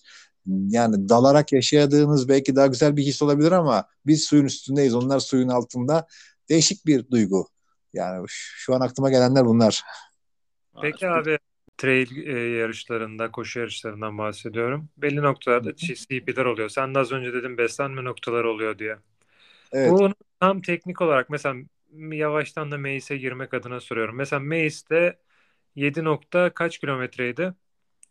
yani 0.47 1.09
dalarak 1.09 1.53
yaşadığınız 1.53 2.29
belki 2.29 2.55
daha 2.55 2.67
güzel 2.67 2.97
bir 2.97 3.03
his 3.03 3.21
olabilir 3.21 3.51
ama 3.51 3.85
biz 4.05 4.23
suyun 4.23 4.45
üstündeyiz. 4.45 4.95
Onlar 4.95 5.19
suyun 5.19 5.49
altında. 5.49 6.07
Değişik 6.49 6.85
bir 6.85 7.09
duygu. 7.11 7.47
Yani 7.93 8.25
şu 8.29 8.75
an 8.75 8.81
aklıma 8.81 9.09
gelenler 9.09 9.45
bunlar. 9.45 9.83
Peki 10.81 11.09
abi 11.09 11.39
trail 11.77 12.27
e, 12.27 12.39
yarışlarında, 12.39 13.31
koşu 13.31 13.59
yarışlarından 13.59 14.17
bahsediyorum. 14.17 14.89
Belli 14.97 15.21
noktalarda 15.21 15.75
CP'ler 15.75 16.45
oluyor. 16.45 16.69
Sen 16.69 16.95
de 16.95 16.99
az 16.99 17.11
önce 17.11 17.33
dedin 17.33 17.57
beslenme 17.57 18.03
noktaları 18.03 18.49
oluyor 18.49 18.79
diye. 18.79 18.97
Evet. 19.71 19.91
Bu 19.91 20.09
tam 20.39 20.61
teknik 20.61 21.01
olarak 21.01 21.29
mesela 21.29 21.55
yavaştan 21.93 22.71
da 22.71 22.77
Mace'e 22.77 23.17
girmek 23.17 23.53
adına 23.53 23.79
soruyorum. 23.79 24.15
Mesela 24.15 24.39
Mace'de 24.39 25.19
7 25.75 26.03
nokta 26.03 26.53
kaç 26.53 26.77
kilometreydi? 26.77 27.53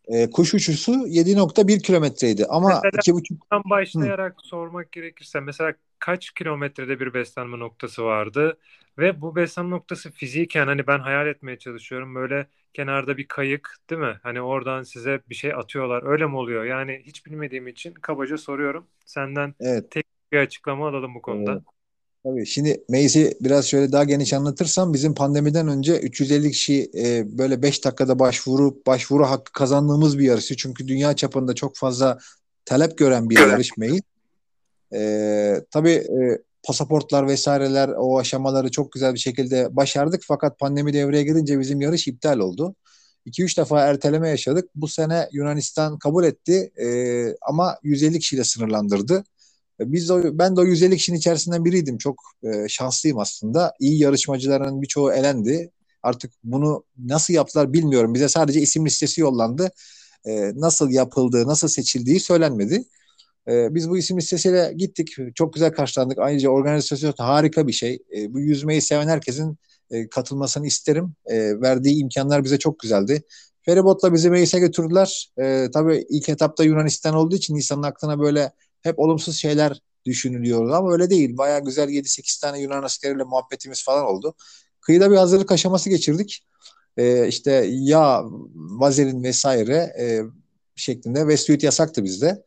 E, 0.07 0.31
kuş 0.31 0.55
uçusu 0.55 1.07
7.1 1.07 1.81
kilometreydi 1.81 2.47
ama 2.47 2.69
mesela 2.69 2.91
2.5 2.91 3.71
başlayarak 3.71 4.33
Hı. 4.33 4.49
sormak 4.49 4.93
gerekirse 4.93 5.41
mesela 5.41 5.75
kaç 5.99 6.31
kilometrede 6.31 7.01
bir 7.01 7.15
beslenme 7.15 7.59
noktası 7.59 8.05
vardı 8.05 8.59
ve 8.99 9.21
bu 9.21 9.37
beslenme 9.37 9.71
noktası 9.71 10.11
fiziken 10.11 10.67
hani 10.67 10.87
ben 10.87 10.99
hayal 10.99 11.27
etmeye 11.27 11.59
çalışıyorum 11.59 12.15
böyle 12.15 12.47
kenarda 12.75 13.17
bir 13.17 13.29
kayık 13.29 13.77
değil 13.91 14.01
mi? 14.01 14.21
Hani 14.23 14.41
oradan 14.41 14.83
size 14.83 15.21
bir 15.29 15.35
şey 15.35 15.55
atıyorlar. 15.55 16.03
Öyle 16.03 16.27
mi 16.27 16.37
oluyor? 16.37 16.65
Yani 16.65 17.03
hiç 17.05 17.27
bilmediğim 17.27 17.69
için 17.69 17.95
kabaca 17.95 18.39
soruyorum. 18.39 18.87
Senden 19.07 19.55
evet. 19.61 19.91
tek 19.91 20.07
bir 20.33 20.39
açıklama 20.39 20.89
alalım 20.89 21.15
bu 21.15 21.23
konuda. 21.23 21.53
Evet. 21.53 21.63
Tabii 22.27 22.47
şimdi 22.47 22.85
Maze'i 22.89 23.35
biraz 23.41 23.67
şöyle 23.67 23.93
daha 23.93 24.05
geniş 24.05 24.33
anlatırsam 24.33 24.95
bizim 24.95 25.15
pandemiden 25.15 25.69
önce 25.69 25.99
350 25.99 26.51
kişi 26.51 26.91
e, 26.95 27.39
böyle 27.39 27.63
5 27.63 27.85
dakikada 27.85 28.19
başvuru 28.19 28.83
başvuru 28.87 29.25
hakkı 29.27 29.53
kazandığımız 29.53 30.19
bir 30.19 30.25
yarışı. 30.25 30.57
Çünkü 30.57 30.89
dünya 30.89 31.17
çapında 31.17 31.55
çok 31.55 31.77
fazla 31.77 32.19
talep 32.65 32.99
gören 32.99 33.31
bir 33.31 33.39
yarış 33.39 33.77
Maze. 33.77 34.01
E, 34.95 35.65
tabii 35.71 35.91
e, 35.91 36.39
pasaportlar 36.63 37.27
vesaireler 37.27 37.89
o 37.89 38.19
aşamaları 38.19 38.71
çok 38.71 38.93
güzel 38.93 39.15
bir 39.15 39.19
şekilde 39.19 39.77
başardık. 39.77 40.23
Fakat 40.27 40.59
pandemi 40.59 40.93
devreye 40.93 41.25
girince 41.25 41.61
bizim 41.61 41.81
yarış 41.81 42.09
iptal 42.09 42.39
oldu. 42.39 42.75
2-3 43.27 43.57
defa 43.57 43.81
erteleme 43.81 44.29
yaşadık. 44.29 44.71
Bu 44.75 44.89
sene 44.89 45.29
Yunanistan 45.33 45.99
kabul 45.99 46.25
etti 46.25 46.73
e, 46.77 46.89
ama 47.43 47.79
150 47.83 48.19
kişiyle 48.19 48.45
sınırlandırdı. 48.45 49.25
E, 49.81 49.93
biz 49.93 50.09
de, 50.09 50.39
ben 50.39 50.57
de 50.57 50.61
o 50.61 50.65
150 50.65 50.97
kişinin 50.97 51.19
içerisinden 51.19 51.65
biriydim. 51.65 51.99
Çok 51.99 52.23
e, 52.43 52.69
şanslıyım 52.69 53.19
aslında. 53.19 53.73
İyi 53.81 54.03
yarışmacıların 54.03 54.83
birçoğu 54.83 55.13
elendi. 55.13 55.71
Artık 56.03 56.33
bunu 56.45 56.85
nasıl 56.99 57.35
yaptılar 57.35 57.73
bilmiyorum. 57.73 58.15
Bize 58.15 58.29
sadece 58.29 58.61
isim 58.61 58.87
listesi 58.87 59.21
yollandı. 59.21 59.71
E, 60.27 60.53
nasıl 60.55 60.91
yapıldığı, 60.91 61.47
nasıl 61.47 61.69
seçildiği 61.69 62.21
söylenmedi. 62.21 62.85
E, 63.49 63.75
biz 63.75 63.91
bu 63.91 63.99
isim 63.99 64.19
listesiyle 64.19 64.73
gittik. 64.77 65.09
Çok 65.35 65.55
güzel 65.55 65.73
karşılandık. 65.73 66.19
Ayrıca 66.19 66.49
organizasyon 66.49 67.15
harika 67.19 67.67
bir 67.67 67.73
şey. 67.73 67.99
E, 68.17 68.33
bu 68.35 68.41
yüzmeyi 68.41 68.83
seven 68.83 69.09
herkesin 69.09 69.59
e, 69.91 70.09
katılmasını 70.09 70.67
isterim. 70.67 71.15
E, 71.27 71.61
verdiği 71.61 71.97
imkanlar 72.03 72.45
bize 72.45 72.59
çok 72.59 72.79
güzeldi. 72.79 73.23
Feribotla 73.63 74.13
bizi 74.15 74.31
Meis'e 74.31 74.59
götürdüler. 74.59 75.33
E, 75.39 75.67
tabii 75.75 76.07
ilk 76.09 76.29
etapta 76.29 76.65
Yunanistan 76.65 77.15
olduğu 77.15 77.37
için 77.37 77.55
insanın 77.55 77.83
aklına 77.83 78.21
böyle 78.21 78.53
hep 78.87 78.99
olumsuz 78.99 79.37
şeyler 79.37 79.81
düşünülüyordu 80.05 80.75
ama 80.75 80.93
öyle 80.93 81.11
değil. 81.11 81.37
Baya 81.37 81.59
güzel 81.59 81.89
7-8 81.89 82.41
tane 82.41 82.61
Yunan 82.61 82.83
askeriyle 82.83 83.25
muhabbetimiz 83.25 83.85
falan 83.85 84.05
oldu. 84.05 84.35
Kıyıda 84.81 85.11
bir 85.11 85.17
hazırlık 85.17 85.53
aşaması 85.53 85.91
geçirdik. 85.91 86.47
Ee, 86.97 87.29
işte 87.29 87.67
yağ, 87.71 88.25
vazelin 88.55 89.23
vesaire 89.23 89.77
e, 90.01 90.23
şeklinde 90.77 91.27
ve 91.29 91.37
suit 91.37 91.63
yasaktı 91.63 92.05
bizde. 92.05 92.43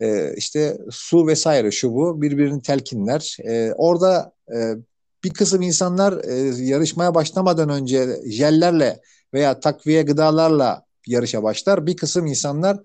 Ee, 0.00 0.34
işte 0.36 0.78
su 0.90 1.26
vesaire 1.26 1.70
şu 1.70 1.94
bu 1.94 2.22
birbirini 2.22 2.62
telkinler. 2.62 3.36
Ee, 3.44 3.72
orada 3.76 4.32
e, 4.54 4.74
bir 5.24 5.30
kısım 5.30 5.62
insanlar 5.62 6.24
e, 6.24 6.64
yarışmaya 6.64 7.14
başlamadan 7.14 7.68
önce 7.68 8.20
jellerle 8.26 9.00
veya 9.34 9.60
takviye 9.60 10.02
gıdalarla 10.02 10.84
yarışa 11.06 11.42
başlar. 11.42 11.86
Bir 11.86 11.96
kısım 11.96 12.26
insanlar 12.26 12.78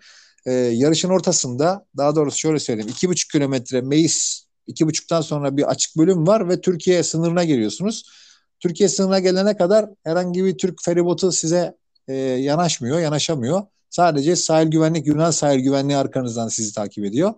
e, 0.45 0.51
yarışın 0.53 1.09
ortasında 1.09 1.85
daha 1.97 2.15
doğrusu 2.15 2.37
şöyle 2.37 2.59
söyleyeyim 2.59 2.91
iki 2.91 3.09
buçuk 3.09 3.31
kilometre 3.31 3.81
Meis 3.81 4.45
iki 4.67 4.87
buçuktan 4.87 5.21
sonra 5.21 5.57
bir 5.57 5.69
açık 5.69 5.97
bölüm 5.97 6.27
var 6.27 6.49
ve 6.49 6.61
Türkiye 6.61 7.03
sınırına 7.03 7.43
geliyorsunuz. 7.43 8.03
Türkiye 8.59 8.89
sınırına 8.89 9.19
gelene 9.19 9.57
kadar 9.57 9.89
herhangi 10.03 10.45
bir 10.45 10.57
Türk 10.57 10.83
feribotu 10.83 11.31
size 11.31 11.77
e, 12.07 12.13
yanaşmıyor, 12.15 12.99
yanaşamıyor. 12.99 13.61
Sadece 13.89 14.35
sahil 14.35 14.67
güvenlik, 14.67 15.07
Yunan 15.07 15.31
sahil 15.31 15.59
güvenliği 15.59 15.97
arkanızdan 15.97 16.47
sizi 16.47 16.73
takip 16.73 17.05
ediyor. 17.05 17.33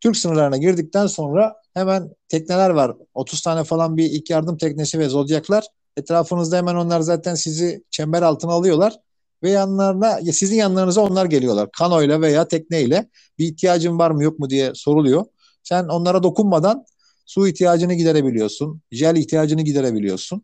Türk 0.00 0.16
sınırlarına 0.16 0.56
girdikten 0.56 1.06
sonra 1.06 1.56
hemen 1.74 2.10
tekneler 2.28 2.70
var. 2.70 2.96
30 3.14 3.40
tane 3.40 3.64
falan 3.64 3.96
bir 3.96 4.10
ilk 4.10 4.30
yardım 4.30 4.56
teknesi 4.56 4.98
ve 4.98 5.08
zodyaklar. 5.08 5.64
Etrafınızda 5.96 6.56
hemen 6.56 6.74
onlar 6.74 7.00
zaten 7.00 7.34
sizi 7.34 7.84
çember 7.90 8.22
altına 8.22 8.52
alıyorlar 8.52 8.98
ve 9.42 9.50
yanlarına 9.50 10.20
sizin 10.32 10.56
yanlarınıza 10.56 11.00
onlar 11.00 11.26
geliyorlar. 11.26 11.68
Kanoyla 11.72 12.20
veya 12.20 12.48
tekneyle 12.48 13.08
bir 13.38 13.46
ihtiyacın 13.46 13.98
var 13.98 14.10
mı 14.10 14.22
yok 14.22 14.38
mu 14.38 14.50
diye 14.50 14.72
soruluyor. 14.74 15.24
Sen 15.62 15.84
onlara 15.84 16.22
dokunmadan 16.22 16.84
su 17.26 17.48
ihtiyacını 17.48 17.94
giderebiliyorsun. 17.94 18.80
Jel 18.90 19.16
ihtiyacını 19.16 19.62
giderebiliyorsun. 19.62 20.42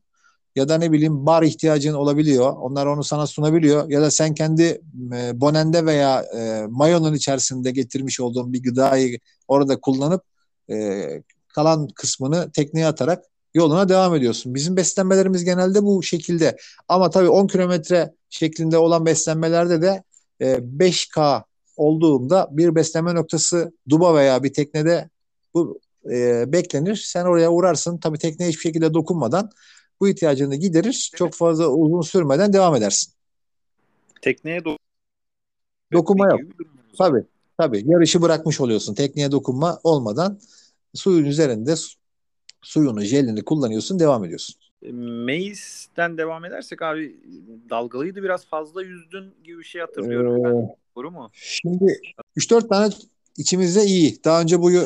Ya 0.57 0.69
da 0.69 0.79
ne 0.79 0.93
bileyim 0.93 1.27
bar 1.27 1.43
ihtiyacın 1.43 1.95
olabiliyor. 1.95 2.53
Onlar 2.57 2.87
onu 2.87 3.05
sana 3.05 3.27
sunabiliyor. 3.27 3.91
Ya 3.91 4.03
da 4.03 4.11
sen 4.11 4.35
kendi 4.35 4.81
e, 5.15 5.41
bonende 5.41 5.87
veya 5.87 6.23
e, 6.23 6.67
mayonun 6.69 7.15
içerisinde 7.15 7.71
getirmiş 7.71 8.21
olduğun 8.21 8.53
bir 8.53 8.63
gıdayı 8.63 9.19
orada 9.49 9.81
kullanıp 9.81 10.23
e, 10.71 11.07
kalan 11.49 11.89
kısmını 11.89 12.53
tekneye 12.53 12.87
atarak 12.87 13.25
yoluna 13.59 13.89
devam 13.89 14.15
ediyorsun. 14.15 14.55
Bizim 14.55 14.77
beslenmelerimiz 14.77 15.45
genelde 15.45 15.83
bu 15.83 16.03
şekilde. 16.03 16.57
Ama 16.89 17.11
tabii 17.11 17.29
10 17.29 17.47
kilometre 17.47 18.15
şeklinde 18.31 18.79
olan 18.79 19.07
beslenmelerde 19.07 19.83
de 19.83 20.03
e, 20.41 20.47
5K 20.79 21.43
olduğunda 21.77 22.49
bir 22.51 22.75
beslenme 22.75 23.15
noktası 23.15 23.73
duba 23.89 24.15
veya 24.15 24.43
bir 24.43 24.53
teknede 24.53 25.11
bu 25.55 25.81
e, 26.11 26.45
beklenir. 26.53 26.97
Sen 26.97 27.25
oraya 27.25 27.51
uğrarsın. 27.51 27.99
Tabii 27.99 28.19
tekneye 28.19 28.49
hiçbir 28.49 28.63
şekilde 28.63 28.95
dokunmadan 28.95 29.51
bu 30.01 30.09
ihtiyacını 30.09 30.57
giderir. 30.57 31.11
Çok 31.17 31.35
fazla 31.35 31.69
uzun 31.69 32.01
sürmeden 32.01 32.53
devam 32.53 32.75
edersin. 32.75 33.13
Tekneye 34.23 34.65
do 34.65 34.77
dokunma 35.93 36.29
yok. 36.29 36.41
Tabii. 36.99 37.25
Tabii. 37.59 37.83
Yarışı 37.87 38.23
bırakmış 38.23 38.61
oluyorsun. 38.61 38.95
Tekneye 38.95 39.33
dokunma 39.33 39.81
olmadan 39.85 40.41
suyun 40.95 41.25
üzerinde 41.25 41.75
suyunu, 42.63 43.01
jelini 43.01 43.45
kullanıyorsun, 43.45 43.99
devam 43.99 44.25
ediyorsun. 44.25 44.55
E, 44.83 44.93
Maze'den 44.93 46.19
devam 46.19 46.45
edersek 46.45 46.83
abi 46.83 47.17
dalgalıydı 47.71 48.23
biraz 48.23 48.47
fazla 48.47 48.83
yüzdün 48.83 49.35
gibi 49.45 49.59
bir 49.59 49.65
şey 49.65 49.81
hatırlıyorum 49.81 50.37
ee, 50.37 50.45
ben. 50.45 50.77
Doğru 50.97 51.11
mu? 51.11 51.31
Şimdi 51.33 52.01
3-4 52.37 52.69
tane 52.69 52.95
içimizde 53.37 53.85
iyi. 53.85 54.25
Daha 54.25 54.41
önce 54.41 54.63
bu 54.63 54.73
e, 54.73 54.79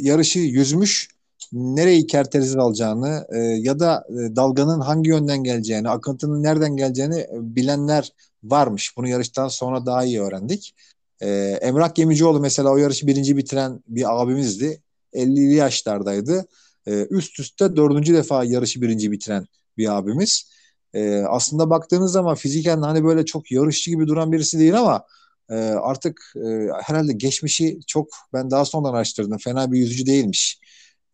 yarışı 0.00 0.38
yüzmüş 0.38 1.08
nereyi 1.52 2.06
kerteriz 2.06 2.56
alacağını 2.56 3.26
e, 3.32 3.38
ya 3.38 3.78
da 3.78 4.06
e, 4.08 4.36
dalganın 4.36 4.80
hangi 4.80 5.10
yönden 5.10 5.44
geleceğini, 5.44 5.88
akıntının 5.88 6.42
nereden 6.42 6.76
geleceğini 6.76 7.18
e, 7.20 7.28
bilenler 7.32 8.12
varmış. 8.44 8.96
Bunu 8.96 9.08
yarıştan 9.08 9.48
sonra 9.48 9.86
daha 9.86 10.04
iyi 10.04 10.20
öğrendik. 10.20 10.74
E, 11.20 11.28
Emrah 11.62 11.94
Gemicioğlu 11.94 12.40
mesela 12.40 12.70
o 12.70 12.76
yarışı 12.76 13.06
birinci 13.06 13.36
bitiren 13.36 13.80
bir 13.88 14.22
abimizdi. 14.22 14.80
50'li 15.14 15.54
yaşlardaydı. 15.54 16.46
E, 16.86 17.06
üst 17.10 17.40
üste 17.40 17.76
dördüncü 17.76 18.14
defa 18.14 18.44
yarışı 18.44 18.82
birinci 18.82 19.12
bitiren 19.12 19.46
bir 19.78 19.96
abimiz. 19.98 20.50
E, 20.94 21.20
aslında 21.20 21.70
baktığınız 21.70 22.12
zaman 22.12 22.34
fiziken 22.34 22.82
hani 22.82 23.04
böyle 23.04 23.24
çok 23.24 23.52
yarışçı 23.52 23.90
gibi 23.90 24.06
duran 24.06 24.32
birisi 24.32 24.58
değil 24.58 24.78
ama 24.78 25.04
e, 25.50 25.54
artık 25.54 26.32
e, 26.36 26.68
herhalde 26.82 27.12
geçmişi 27.12 27.80
çok 27.86 28.08
ben 28.32 28.50
daha 28.50 28.64
sonradan 28.64 28.94
araştırdım. 28.94 29.38
Fena 29.38 29.72
bir 29.72 29.78
yüzücü 29.78 30.06
değilmiş. 30.06 30.60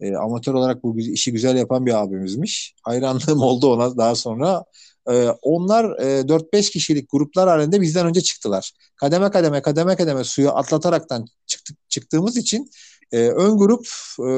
E, 0.00 0.16
amatör 0.16 0.54
olarak 0.54 0.82
bu 0.82 0.98
işi 1.00 1.32
güzel 1.32 1.56
yapan 1.56 1.86
bir 1.86 2.02
abimizmiş. 2.02 2.74
Hayranlığım 2.82 3.40
oldu 3.42 3.72
ona 3.74 3.96
daha 3.96 4.14
sonra. 4.14 4.64
E, 5.10 5.28
onlar 5.42 5.84
e, 5.98 6.28
4-5 6.28 6.70
kişilik 6.70 7.10
gruplar 7.10 7.48
halinde 7.48 7.80
bizden 7.80 8.06
önce 8.06 8.20
çıktılar. 8.20 8.72
Kademe 8.96 9.30
kademe 9.30 9.62
kademe 9.62 9.96
kademe 9.96 10.24
suyu 10.24 10.50
atlataraktan 10.50 11.26
çıktık, 11.46 11.78
çıktığımız 11.88 12.36
için 12.36 12.70
e, 13.12 13.18
ön 13.28 13.58
grup 13.58 13.86
e, 14.20 14.30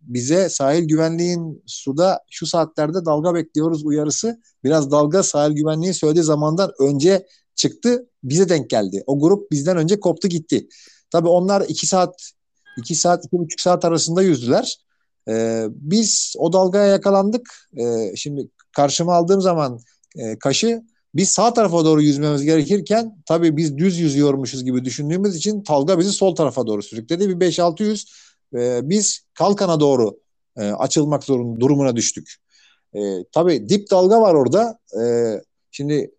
bize 0.00 0.48
sahil 0.48 0.84
güvenliğin 0.84 1.62
suda 1.66 2.20
şu 2.30 2.46
saatlerde 2.46 3.04
dalga 3.04 3.34
bekliyoruz 3.34 3.84
uyarısı 3.84 4.40
biraz 4.64 4.90
dalga 4.90 5.22
sahil 5.22 5.52
güvenliği 5.52 5.94
söylediği 5.94 6.24
zamandan 6.24 6.72
önce 6.80 7.26
çıktı 7.54 8.08
bize 8.22 8.48
denk 8.48 8.70
geldi. 8.70 9.02
O 9.06 9.20
grup 9.20 9.50
bizden 9.50 9.76
önce 9.76 10.00
koptu 10.00 10.28
gitti. 10.28 10.68
Tabii 11.10 11.28
onlar 11.28 11.60
iki 11.68 11.86
saat 11.86 12.32
iki 12.78 12.94
saat 12.94 13.24
iki 13.24 13.38
buçuk 13.38 13.60
saat 13.60 13.84
arasında 13.84 14.22
yüzdüler. 14.22 14.78
Ee, 15.28 15.66
biz 15.70 16.34
o 16.38 16.52
dalgaya 16.52 16.86
yakalandık. 16.86 17.70
Ee, 17.78 18.16
şimdi 18.16 18.48
karşıma 18.76 19.14
aldığım 19.14 19.40
zaman 19.40 19.78
e, 20.18 20.38
kaşı 20.38 20.82
biz 21.14 21.28
sağ 21.28 21.52
tarafa 21.52 21.84
doğru 21.84 22.02
yüzmemiz 22.02 22.42
gerekirken 22.42 23.16
tabii 23.26 23.56
biz 23.56 23.78
düz 23.78 23.98
yüzüyormuşuz 23.98 24.64
gibi 24.64 24.84
düşündüğümüz 24.84 25.36
için 25.36 25.64
dalga 25.68 25.98
bizi 25.98 26.12
sol 26.12 26.34
tarafa 26.34 26.66
doğru 26.66 26.82
sürükledi. 26.82 27.28
Bir 27.28 27.46
5-600 27.46 28.06
e, 28.54 28.80
biz 28.88 29.20
kalkana 29.34 29.80
doğru 29.80 30.18
e, 30.56 30.62
açılmak 30.62 31.24
zorun 31.24 31.60
durumuna 31.60 31.96
düştük. 31.96 32.34
E, 32.94 33.00
tabii 33.32 33.68
dip 33.68 33.90
dalga 33.90 34.20
var 34.20 34.34
orada. 34.34 34.78
E, 35.02 35.04
şimdi 35.70 36.10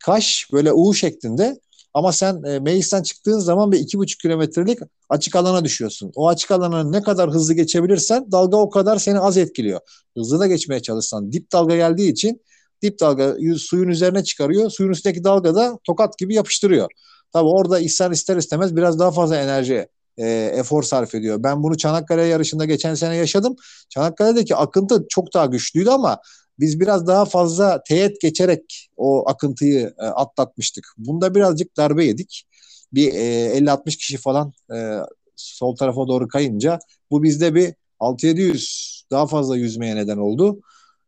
Kaş 0.00 0.48
böyle 0.52 0.72
U 0.72 0.94
şeklinde 0.94 1.60
ama 1.94 2.12
sen 2.12 2.42
e, 2.42 2.58
Meis'ten 2.58 3.02
çıktığın 3.02 3.38
zaman 3.38 3.72
bir 3.72 3.78
iki 3.78 3.98
buçuk 3.98 4.20
kilometrelik 4.20 4.78
açık 5.08 5.36
alana 5.36 5.64
düşüyorsun. 5.64 6.12
O 6.14 6.28
açık 6.28 6.50
alana 6.50 6.84
ne 6.84 7.02
kadar 7.02 7.30
hızlı 7.30 7.54
geçebilirsen 7.54 8.32
dalga 8.32 8.56
o 8.56 8.70
kadar 8.70 8.98
seni 8.98 9.18
az 9.18 9.36
etkiliyor. 9.36 9.80
Hızlı 10.16 10.40
da 10.40 10.46
geçmeye 10.46 10.82
çalışsan 10.82 11.32
dip 11.32 11.52
dalga 11.52 11.76
geldiği 11.76 12.12
için 12.12 12.42
dip 12.82 13.00
dalga 13.00 13.36
suyun 13.58 13.88
üzerine 13.88 14.24
çıkarıyor. 14.24 14.70
Suyun 14.70 14.90
üstündeki 14.90 15.24
dalga 15.24 15.54
da 15.54 15.78
tokat 15.84 16.18
gibi 16.18 16.34
yapıştırıyor. 16.34 16.90
Tabi 17.32 17.48
orada 17.48 17.80
insan 17.80 18.12
ister 18.12 18.36
istemez 18.36 18.76
biraz 18.76 18.98
daha 18.98 19.10
fazla 19.10 19.36
enerji 19.36 19.88
e, 20.16 20.52
efor 20.56 20.82
sarf 20.82 21.14
ediyor. 21.14 21.42
Ben 21.42 21.62
bunu 21.62 21.76
Çanakkale 21.76 22.22
yarışında 22.22 22.64
geçen 22.64 22.94
sene 22.94 23.16
yaşadım. 23.16 23.56
Çanakkale'deki 23.88 24.56
akıntı 24.56 25.06
çok 25.08 25.34
daha 25.34 25.46
güçlüydü 25.46 25.90
ama 25.90 26.18
biz 26.58 26.80
biraz 26.80 27.06
daha 27.06 27.24
fazla 27.24 27.82
teğet 27.82 28.20
geçerek 28.20 28.88
o 28.96 29.30
akıntıyı 29.30 29.94
e, 29.98 30.04
atlatmıştık. 30.04 30.94
Bunda 30.98 31.34
birazcık 31.34 31.76
darbe 31.76 32.04
yedik. 32.04 32.44
Bir 32.92 33.12
e, 33.14 33.58
50-60 33.58 33.96
kişi 33.96 34.16
falan 34.16 34.52
e, 34.74 34.98
sol 35.36 35.76
tarafa 35.76 36.08
doğru 36.08 36.28
kayınca 36.28 36.78
bu 37.10 37.22
bizde 37.22 37.54
bir 37.54 37.74
6-700 38.00 39.02
daha 39.10 39.26
fazla 39.26 39.56
yüzmeye 39.56 39.96
neden 39.96 40.18
oldu. 40.18 40.60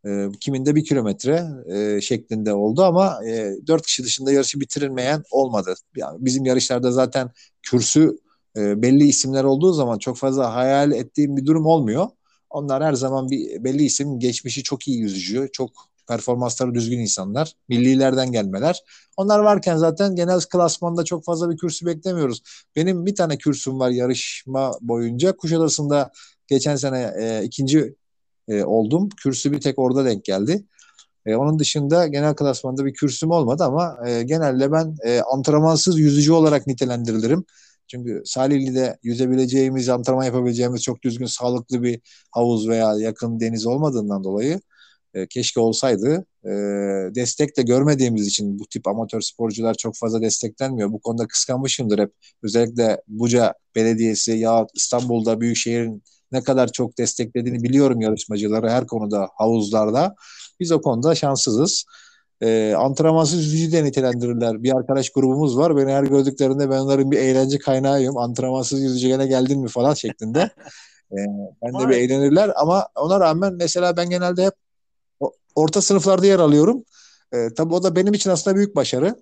E, 0.06 0.28
kiminde 0.40 0.74
bir 0.74 0.84
kilometre 0.84 1.44
e, 1.72 2.00
şeklinde 2.00 2.54
oldu 2.54 2.84
ama 2.84 3.20
e, 3.26 3.54
4 3.66 3.86
kişi 3.86 4.04
dışında 4.04 4.32
yarışı 4.32 4.60
bitirilmeyen 4.60 5.22
olmadı. 5.30 5.74
Yani 5.96 6.16
bizim 6.20 6.44
yarışlarda 6.44 6.92
zaten 6.92 7.30
kürsü 7.62 8.18
e, 8.56 8.82
belli 8.82 9.06
isimler 9.06 9.44
olduğu 9.44 9.72
zaman 9.72 9.98
çok 9.98 10.16
fazla 10.16 10.54
hayal 10.54 10.92
ettiğim 10.92 11.36
bir 11.36 11.46
durum 11.46 11.66
olmuyor. 11.66 12.06
Onlar 12.50 12.84
her 12.84 12.92
zaman 12.92 13.30
bir 13.30 13.64
belli 13.64 13.84
isim, 13.84 14.18
geçmişi 14.18 14.62
çok 14.62 14.88
iyi 14.88 14.98
yüzücü, 14.98 15.48
çok 15.52 15.70
performansları 16.08 16.74
düzgün 16.74 16.98
insanlar. 16.98 17.52
Millilerden 17.68 18.32
gelmeler. 18.32 18.82
Onlar 19.16 19.38
varken 19.38 19.76
zaten 19.76 20.16
genel 20.16 20.40
klasmanda 20.40 21.04
çok 21.04 21.24
fazla 21.24 21.50
bir 21.50 21.56
kürsü 21.56 21.86
beklemiyoruz. 21.86 22.42
Benim 22.76 23.06
bir 23.06 23.14
tane 23.14 23.38
kürsüm 23.38 23.78
var 23.78 23.90
yarışma 23.90 24.72
boyunca. 24.80 25.36
Kuşadası'nda 25.36 26.12
geçen 26.46 26.76
sene 26.76 27.12
e, 27.20 27.44
ikinci 27.44 27.94
e, 28.48 28.64
oldum. 28.64 29.08
Kürsü 29.08 29.52
bir 29.52 29.60
tek 29.60 29.78
orada 29.78 30.04
denk 30.04 30.24
geldi. 30.24 30.64
E, 31.26 31.36
onun 31.36 31.58
dışında 31.58 32.06
genel 32.06 32.34
klasmanda 32.34 32.84
bir 32.84 32.94
kürsüm 32.94 33.30
olmadı 33.30 33.64
ama 33.64 33.98
e, 34.08 34.22
genelde 34.22 34.72
ben 34.72 34.96
e, 35.04 35.20
antrenmansız 35.20 35.98
yüzücü 35.98 36.32
olarak 36.32 36.66
nitelendirilirim. 36.66 37.44
Çünkü 37.88 38.22
Salihli'de 38.24 38.98
yüzebileceğimiz, 39.02 39.88
antrenman 39.88 40.24
yapabileceğimiz 40.24 40.82
çok 40.82 41.02
düzgün, 41.02 41.26
sağlıklı 41.26 41.82
bir 41.82 42.00
havuz 42.30 42.68
veya 42.68 42.94
yakın 42.98 43.40
deniz 43.40 43.66
olmadığından 43.66 44.24
dolayı 44.24 44.60
e, 45.14 45.26
keşke 45.26 45.60
olsaydı. 45.60 46.26
E, 46.44 46.50
destek 47.14 47.56
de 47.56 47.62
görmediğimiz 47.62 48.26
için 48.26 48.58
bu 48.58 48.66
tip 48.66 48.88
amatör 48.88 49.20
sporcular 49.20 49.74
çok 49.74 49.96
fazla 49.96 50.22
desteklenmiyor. 50.22 50.92
Bu 50.92 51.00
konuda 51.00 51.26
kıskanmışımdır 51.26 51.98
hep. 51.98 52.12
Özellikle 52.42 53.02
Buca 53.08 53.54
Belediyesi 53.74 54.32
ya 54.32 54.66
İstanbul'da 54.74 55.40
Büyükşehir'in 55.40 56.02
ne 56.34 56.42
kadar 56.42 56.68
çok 56.68 56.98
desteklediğini 56.98 57.62
biliyorum 57.62 58.00
yarışmacıları 58.00 58.70
her 58.70 58.86
konuda 58.86 59.28
havuzlarda. 59.34 60.14
Biz 60.60 60.72
o 60.72 60.82
konuda 60.82 61.14
şanssızız 61.14 61.84
e, 62.42 62.74
antrenmansız 62.78 63.44
yüzücü 63.44 63.72
de 63.72 63.84
nitelendirirler. 63.84 64.62
Bir 64.62 64.76
arkadaş 64.76 65.10
grubumuz 65.10 65.58
var. 65.58 65.76
Beni 65.76 65.92
her 65.92 66.04
gördüklerinde 66.04 66.70
ben 66.70 66.78
onların 66.78 67.10
bir 67.10 67.18
eğlence 67.18 67.58
kaynağıyım. 67.58 68.16
Antrenmansız 68.16 68.80
yüzücü 68.80 69.08
gene 69.08 69.26
geldin 69.26 69.60
mi 69.60 69.68
falan 69.68 69.94
şeklinde. 69.94 70.40
e, 71.12 71.18
ben 71.62 71.80
de 71.80 71.88
bir 71.88 71.96
eğlenirler 71.96 72.52
ama 72.56 72.88
ona 72.96 73.20
rağmen 73.20 73.54
mesela 73.54 73.96
ben 73.96 74.10
genelde 74.10 74.44
hep 74.44 74.54
orta 75.54 75.82
sınıflarda 75.82 76.26
yer 76.26 76.38
alıyorum. 76.38 76.84
E, 77.32 77.54
tabii 77.56 77.74
o 77.74 77.82
da 77.82 77.96
benim 77.96 78.14
için 78.14 78.30
aslında 78.30 78.56
büyük 78.56 78.76
başarı. 78.76 79.14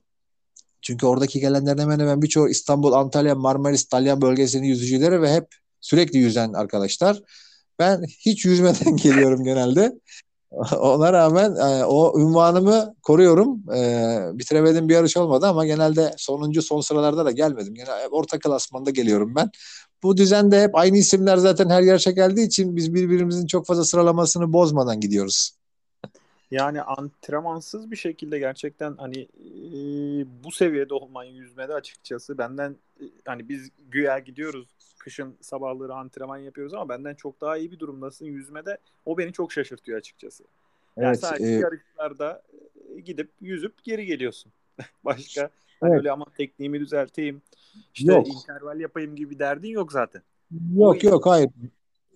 Çünkü 0.82 1.06
oradaki 1.06 1.40
gelenlerin 1.40 1.78
hemen 1.78 2.00
hemen 2.00 2.22
birçoğu 2.22 2.48
İstanbul, 2.48 2.92
Antalya, 2.92 3.34
Marmaris, 3.34 3.92
Dalyan 3.92 4.20
bölgesinin 4.20 4.66
yüzücüleri 4.66 5.22
ve 5.22 5.34
hep 5.34 5.46
sürekli 5.82 6.18
yüzen 6.18 6.52
arkadaşlar. 6.52 7.22
Ben 7.78 8.04
hiç 8.04 8.44
yüzmeden 8.44 8.96
geliyorum 9.02 9.44
genelde. 9.44 9.92
Ona 10.80 11.12
rağmen 11.12 11.54
e, 11.54 11.84
o 11.84 12.20
ünvanımı 12.20 12.94
koruyorum. 13.02 13.62
E, 13.74 14.38
bitiremediğim 14.38 14.88
bir 14.88 14.94
yarış 14.94 15.16
olmadı 15.16 15.46
ama 15.46 15.66
genelde 15.66 16.14
sonuncu 16.16 16.62
son 16.62 16.80
sıralarda 16.80 17.24
da 17.24 17.30
gelmedim. 17.30 17.74
Yine 17.76 17.88
orta 18.10 18.38
klasmanda 18.38 18.90
geliyorum 18.90 19.34
ben. 19.36 19.50
Bu 20.02 20.16
düzende 20.16 20.62
hep 20.62 20.74
aynı 20.74 20.96
isimler 20.96 21.36
zaten 21.36 21.70
her 21.70 21.82
yarışa 21.82 22.10
geldiği 22.10 22.46
için 22.46 22.76
biz 22.76 22.94
birbirimizin 22.94 23.46
çok 23.46 23.66
fazla 23.66 23.84
sıralamasını 23.84 24.52
bozmadan 24.52 25.00
gidiyoruz. 25.00 25.52
Yani 26.50 26.82
antrenmansız 26.82 27.90
bir 27.90 27.96
şekilde 27.96 28.38
gerçekten 28.38 28.96
hani 28.96 29.18
e, 29.20 29.74
bu 30.44 30.52
seviyede 30.52 30.94
olmayı 30.94 31.32
yüzmede 31.32 31.74
açıkçası 31.74 32.38
benden 32.38 32.76
e, 33.00 33.04
hani 33.24 33.48
biz 33.48 33.70
güya 33.90 34.18
gidiyoruz 34.18 34.71
kışın 35.02 35.36
sabahları 35.40 35.94
antrenman 35.94 36.38
yapıyoruz 36.38 36.74
ama 36.74 36.88
benden 36.88 37.14
çok 37.14 37.40
daha 37.40 37.56
iyi 37.56 37.72
bir 37.72 37.78
durumdasın 37.78 38.24
yüzmede. 38.24 38.78
O 39.06 39.18
beni 39.18 39.32
çok 39.32 39.52
şaşırtıyor 39.52 39.98
açıkçası. 39.98 40.44
Yani 40.96 41.06
evet, 41.06 41.20
sadece 41.20 41.44
e... 41.44 41.50
yarışlarda 41.50 42.42
e, 42.96 43.00
gidip 43.00 43.30
yüzüp 43.40 43.84
geri 43.84 44.06
geliyorsun. 44.06 44.52
Başka 45.04 45.50
hani 45.80 45.90
evet. 45.90 45.98
öyle 45.98 46.12
ama 46.12 46.24
tekniğimi 46.36 46.80
düzelteyim. 46.80 47.42
İşte 47.94 48.12
yok. 48.12 48.28
interval 48.28 48.80
yapayım 48.80 49.16
gibi 49.16 49.30
bir 49.30 49.38
derdin 49.38 49.68
yok 49.68 49.92
zaten. 49.92 50.22
Yok 50.76 50.96
o 51.04 51.08
yok 51.08 51.26
hayır. 51.26 51.50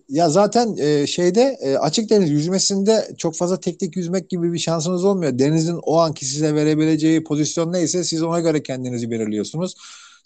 Ya 0.09 0.29
zaten 0.29 0.75
e, 0.77 1.07
şeyde 1.07 1.57
e, 1.61 1.77
açık 1.77 2.09
deniz 2.09 2.29
yüzmesinde 2.29 3.07
çok 3.17 3.35
fazla 3.35 3.59
teknik 3.59 3.95
yüzmek 3.95 4.29
gibi 4.29 4.53
bir 4.53 4.59
şansınız 4.59 5.05
olmuyor. 5.05 5.39
Denizin 5.39 5.79
o 5.83 5.97
anki 5.97 6.25
size 6.25 6.55
verebileceği 6.55 7.23
pozisyon 7.23 7.73
neyse 7.73 8.03
siz 8.03 8.23
ona 8.23 8.39
göre 8.39 8.63
kendinizi 8.63 9.11
belirliyorsunuz. 9.11 9.75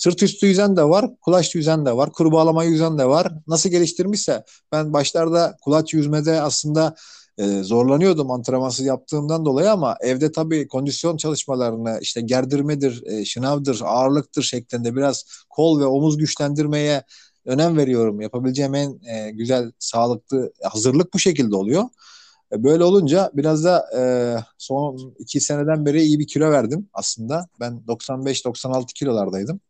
Sırt 0.01 0.23
üstü 0.23 0.47
yüzen 0.47 0.77
de 0.77 0.83
var, 0.83 1.05
kulaç 1.21 1.55
yüzen 1.55 1.85
de 1.85 1.97
var, 1.97 2.11
kuru 2.11 2.31
bağlama 2.31 2.63
yüzen 2.63 2.97
de 2.97 3.05
var. 3.05 3.33
Nasıl 3.47 3.69
geliştirmişse 3.69 4.43
ben 4.71 4.93
başlarda 4.93 5.57
kulaç 5.63 5.93
yüzmede 5.93 6.41
aslında 6.41 6.95
e, 7.37 7.63
zorlanıyordum 7.63 8.31
antrenmansız 8.31 8.85
yaptığımdan 8.85 9.45
dolayı 9.45 9.71
ama 9.71 9.97
evde 10.01 10.31
tabii 10.31 10.67
kondisyon 10.67 11.17
çalışmalarını 11.17 11.99
işte 12.01 12.21
gerdirmedir, 12.21 13.03
e, 13.05 13.25
şınavdır, 13.25 13.81
ağırlıktır 13.85 14.43
şeklinde 14.43 14.95
biraz 14.95 15.25
kol 15.49 15.79
ve 15.79 15.85
omuz 15.85 16.17
güçlendirmeye 16.17 17.03
önem 17.45 17.77
veriyorum. 17.77 18.21
Yapabileceğim 18.21 18.75
en 18.75 18.99
e, 19.03 19.31
güzel 19.31 19.71
sağlıklı 19.79 20.53
hazırlık 20.63 21.13
bu 21.13 21.19
şekilde 21.19 21.55
oluyor. 21.55 21.83
E, 22.53 22.63
böyle 22.63 22.83
olunca 22.83 23.31
biraz 23.33 23.63
da 23.63 23.85
e, 23.97 24.01
son 24.57 25.15
iki 25.19 25.41
seneden 25.41 25.85
beri 25.85 26.01
iyi 26.01 26.19
bir 26.19 26.27
kilo 26.27 26.51
verdim 26.51 26.89
aslında. 26.93 27.47
Ben 27.59 27.83
95-96 27.87 28.93
kilolardaydım. 28.93 29.61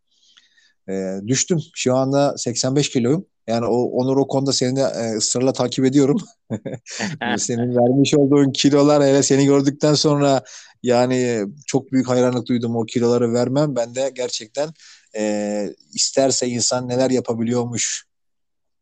E, 0.91 1.21
düştüm. 1.27 1.59
Şu 1.73 1.95
anda 1.95 2.37
85 2.37 2.89
kiloyum. 2.89 3.25
Yani 3.47 3.65
o 3.65 3.75
Onur 3.75 4.17
o 4.17 4.27
konuda 4.27 4.53
seni 4.53 4.75
de 4.75 4.81
e, 4.81 5.17
ısrarla 5.17 5.53
takip 5.53 5.85
ediyorum. 5.85 6.17
Senin 7.37 7.75
vermiş 7.77 8.13
olduğun 8.13 8.51
kilolar 8.51 9.03
hele 9.03 9.23
seni 9.23 9.45
gördükten 9.45 9.93
sonra 9.93 10.43
yani 10.83 11.45
çok 11.65 11.91
büyük 11.91 12.09
hayranlık 12.09 12.47
duydum 12.47 12.75
o 12.75 12.85
kiloları 12.85 13.33
vermem. 13.33 13.75
Ben 13.75 13.95
de 13.95 14.11
gerçekten 14.15 14.69
e, 15.17 15.75
isterse 15.93 16.47
insan 16.47 16.87
neler 16.87 17.09
yapabiliyormuş 17.09 18.05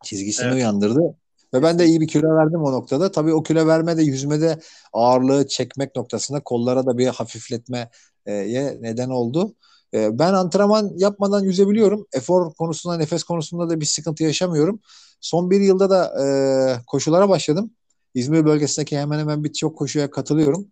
çizgisini 0.04 0.46
evet. 0.46 0.56
uyandırdı. 0.56 1.02
Ve 1.54 1.64
ben 1.64 1.80
de 1.80 1.86
iyi 1.86 2.02
bir 2.02 2.08
kilo 2.08 2.36
verdim 2.36 2.64
o 2.64 2.72
noktada. 2.72 3.12
Tabii 3.12 3.34
o 3.34 3.44
kilo 3.44 3.68
verme 3.68 3.98
de 3.98 4.04
yüzmede 4.04 4.60
ağırlığı 4.94 5.48
çekmek 5.48 5.96
noktasında 5.96 6.40
kollara 6.40 6.86
da 6.86 6.98
bir 6.98 7.08
hafifletmeye 7.08 7.90
neden 8.82 9.10
oldu. 9.10 9.56
E, 9.94 10.20
ben 10.20 10.34
antrenman 10.34 10.92
yapmadan 10.96 11.44
yüzebiliyorum. 11.44 12.08
Efor 12.14 12.54
konusunda, 12.54 12.98
nefes 12.98 13.24
konusunda 13.24 13.70
da 13.70 13.80
bir 13.80 13.86
sıkıntı 13.86 14.24
yaşamıyorum. 14.24 14.80
Son 15.22 15.52
bir 15.52 15.62
yılda 15.62 15.90
da 15.90 16.14
e, 16.24 16.28
koşulara 16.88 17.30
başladım. 17.30 17.72
İzmir 18.14 18.46
bölgesindeki 18.46 18.98
hemen 18.98 19.20
hemen 19.20 19.44
birçok 19.44 19.78
koşuya 19.78 20.12
katılıyorum. 20.12 20.68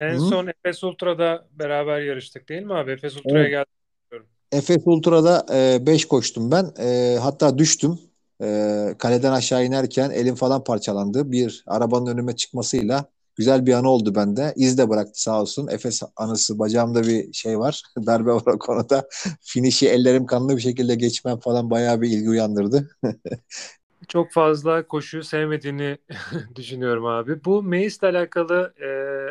En 0.00 0.14
Hı. 0.14 0.20
son 0.20 0.46
Efes 0.46 0.84
Ultra'da 0.84 1.48
beraber 1.52 2.00
yarıştık 2.00 2.48
değil 2.48 2.62
mi 2.62 2.74
abi? 2.74 2.90
Efes 2.90 3.16
Ultra'ya 3.16 3.38
evet. 3.38 3.50
geldim. 3.50 4.26
Efes 4.52 4.82
Ultra'da 4.84 5.46
5 5.86 6.04
e, 6.04 6.08
koştum 6.08 6.50
ben. 6.50 6.72
E, 6.78 7.18
hatta 7.20 7.58
düştüm. 7.58 7.98
E, 8.42 8.46
kaleden 8.98 9.32
aşağı 9.32 9.64
inerken 9.64 10.10
elim 10.10 10.34
falan 10.34 10.64
parçalandı. 10.64 11.32
Bir 11.32 11.64
arabanın 11.66 12.06
önüme 12.06 12.36
çıkmasıyla 12.36 13.04
güzel 13.36 13.66
bir 13.66 13.72
anı 13.72 13.90
oldu 13.90 14.14
bende. 14.14 14.52
İz 14.56 14.78
de 14.78 14.88
bıraktı 14.88 15.22
sağ 15.22 15.40
olsun. 15.40 15.68
Efes 15.68 16.02
anısı 16.16 16.58
bacağımda 16.58 17.02
bir 17.02 17.32
şey 17.32 17.58
var. 17.58 17.82
Darbe 18.06 18.30
var 18.32 18.54
o 18.54 18.58
konuda. 18.58 19.08
Finişi 19.40 19.88
ellerim 19.88 20.26
kanlı 20.26 20.56
bir 20.56 20.62
şekilde 20.62 20.94
geçmem 20.94 21.38
falan 21.38 21.70
bayağı 21.70 22.00
bir 22.00 22.08
ilgi 22.08 22.30
uyandırdı. 22.30 22.90
Çok 24.08 24.32
fazla 24.32 24.86
koşuyu 24.86 25.24
sevmediğini 25.24 25.98
düşünüyorum 26.56 27.06
abi. 27.06 27.44
Bu 27.44 27.62
Meis'le 27.62 28.02
alakalı 28.02 28.74
e, 28.80 28.88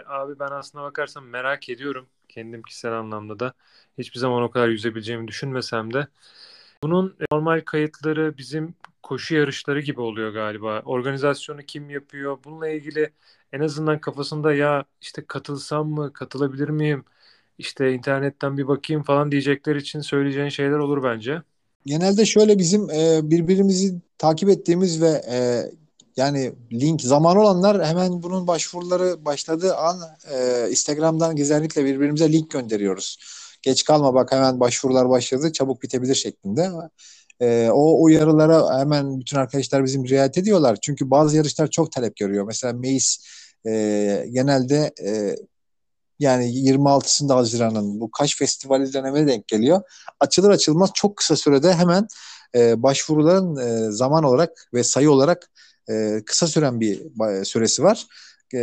abi 0.07 0.39
ben 0.39 0.51
aslına 0.51 0.83
bakarsam 0.83 1.25
merak 1.25 1.69
ediyorum. 1.69 2.07
Kendim 2.29 2.61
kişisel 2.63 2.93
anlamda 2.93 3.39
da. 3.39 3.53
Hiçbir 3.97 4.19
zaman 4.19 4.43
o 4.43 4.51
kadar 4.51 4.67
yüzebileceğimi 4.67 5.27
düşünmesem 5.27 5.93
de. 5.93 6.07
Bunun 6.83 7.15
normal 7.31 7.61
kayıtları 7.61 8.37
bizim 8.37 8.75
koşu 9.03 9.35
yarışları 9.35 9.81
gibi 9.81 10.01
oluyor 10.01 10.33
galiba. 10.33 10.79
Organizasyonu 10.85 11.63
kim 11.63 11.89
yapıyor? 11.89 12.37
Bununla 12.45 12.69
ilgili 12.69 13.13
en 13.53 13.59
azından 13.59 14.01
kafasında 14.01 14.53
ya 14.53 14.85
işte 15.01 15.25
katılsam 15.27 15.89
mı, 15.89 16.13
katılabilir 16.13 16.69
miyim? 16.69 17.05
İşte 17.57 17.93
internetten 17.93 18.57
bir 18.57 18.67
bakayım 18.67 19.03
falan 19.03 19.31
diyecekler 19.31 19.75
için 19.75 20.01
söyleyeceğin 20.01 20.49
şeyler 20.49 20.77
olur 20.77 21.03
bence. 21.03 21.41
Genelde 21.85 22.25
şöyle 22.25 22.59
bizim 22.59 22.89
e, 22.89 23.19
birbirimizi 23.31 23.95
takip 24.17 24.49
ettiğimiz 24.49 25.01
ve 25.01 25.21
e, 25.31 25.63
yani 26.17 26.53
link 26.71 27.01
zaman 27.01 27.37
olanlar 27.37 27.85
hemen 27.85 28.23
bunun 28.23 28.47
başvuruları 28.47 29.25
başladığı 29.25 29.75
an 29.75 29.99
e, 30.33 30.67
Instagram'dan 30.69 31.35
gizlenlikle 31.35 31.85
birbirimize 31.85 32.31
link 32.33 32.51
gönderiyoruz. 32.51 33.17
Geç 33.61 33.83
kalma 33.83 34.13
bak 34.13 34.31
hemen 34.31 34.59
başvurular 34.59 35.09
başladı 35.09 35.51
çabuk 35.51 35.83
bitebilir 35.83 36.15
şeklinde. 36.15 36.71
E, 37.41 37.69
o 37.71 38.03
uyarılara 38.03 38.79
hemen 38.79 39.19
bütün 39.19 39.37
arkadaşlar 39.37 39.83
bizim 39.83 40.07
riayet 40.07 40.37
ediyorlar. 40.37 40.77
Çünkü 40.81 41.11
bazı 41.11 41.37
yarışlar 41.37 41.67
çok 41.67 41.91
talep 41.91 42.15
görüyor. 42.15 42.45
Mesela 42.45 42.73
Mayıs 42.73 43.17
e, 43.67 43.71
genelde 44.31 44.91
e, 45.05 45.35
yani 46.19 46.45
26'sında 46.45 47.35
Haziran'ın 47.35 47.99
bu 47.99 48.11
Kaş 48.11 48.37
Festivali 48.37 48.93
dönemine 48.93 49.27
denk 49.27 49.47
geliyor. 49.47 49.81
Açılır 50.19 50.49
açılmaz 50.49 50.91
çok 50.93 51.17
kısa 51.17 51.35
sürede 51.35 51.73
hemen 51.73 52.07
e, 52.55 52.83
başvuruların 52.83 53.55
e, 53.55 53.91
zaman 53.91 54.23
olarak 54.23 54.67
ve 54.73 54.83
sayı 54.83 55.11
olarak 55.11 55.51
e, 55.89 56.21
kısa 56.25 56.47
süren 56.47 56.79
bir 56.79 57.01
süresi 57.45 57.83
var. 57.83 58.07
E, 58.55 58.59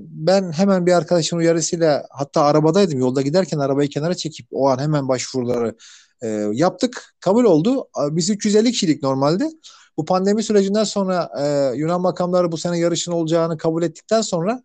ben 0.00 0.52
hemen 0.52 0.86
bir 0.86 0.92
arkadaşın 0.92 1.36
uyarısıyla 1.36 2.06
hatta 2.10 2.42
arabadaydım 2.42 2.98
yolda 2.98 3.22
giderken 3.22 3.58
arabayı 3.58 3.88
kenara 3.88 4.14
çekip 4.14 4.46
o 4.52 4.68
an 4.68 4.78
hemen 4.78 5.08
başvuruları 5.08 5.74
e, 6.22 6.28
yaptık. 6.52 7.14
Kabul 7.20 7.44
oldu. 7.44 7.88
Biz 8.10 8.30
350 8.30 8.72
kişilik 8.72 9.02
normalde. 9.02 9.50
Bu 9.96 10.04
pandemi 10.04 10.42
sürecinden 10.42 10.84
sonra 10.84 11.30
e, 11.40 11.76
Yunan 11.76 12.00
makamları 12.00 12.52
bu 12.52 12.56
sene 12.56 12.78
yarışın 12.78 13.12
olacağını 13.12 13.58
kabul 13.58 13.82
ettikten 13.82 14.20
sonra 14.20 14.62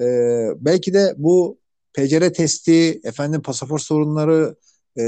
e, 0.00 0.04
belki 0.56 0.94
de 0.94 1.14
bu 1.16 1.58
PCR 1.94 2.32
testi, 2.32 3.00
efendim 3.04 3.42
pasaport 3.42 3.82
sorunları 3.82 4.56
e, 4.96 5.02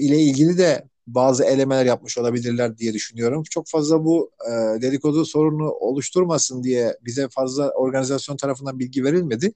ile 0.00 0.18
ilgili 0.18 0.58
de 0.58 0.88
bazı 1.06 1.44
elemeler 1.44 1.86
yapmış 1.86 2.18
olabilirler 2.18 2.78
diye 2.78 2.92
düşünüyorum. 2.94 3.42
Çok 3.50 3.68
fazla 3.68 4.04
bu 4.04 4.30
e, 4.48 4.82
dedikodu 4.82 5.24
sorunu 5.24 5.70
oluşturmasın 5.70 6.62
diye 6.62 6.98
bize 7.04 7.28
fazla 7.28 7.70
organizasyon 7.70 8.36
tarafından 8.36 8.78
bilgi 8.78 9.04
verilmedi. 9.04 9.52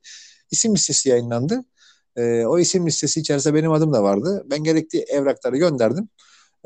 İsim 0.50 0.74
listesi 0.74 1.08
yayınlandı. 1.08 1.64
E, 2.16 2.46
o 2.46 2.58
isim 2.58 2.86
listesi 2.86 3.20
içerisinde 3.20 3.54
benim 3.54 3.72
adım 3.72 3.92
da 3.92 4.02
vardı. 4.02 4.46
Ben 4.50 4.64
gerekli 4.64 4.98
evrakları 4.98 5.56
gönderdim. 5.56 6.08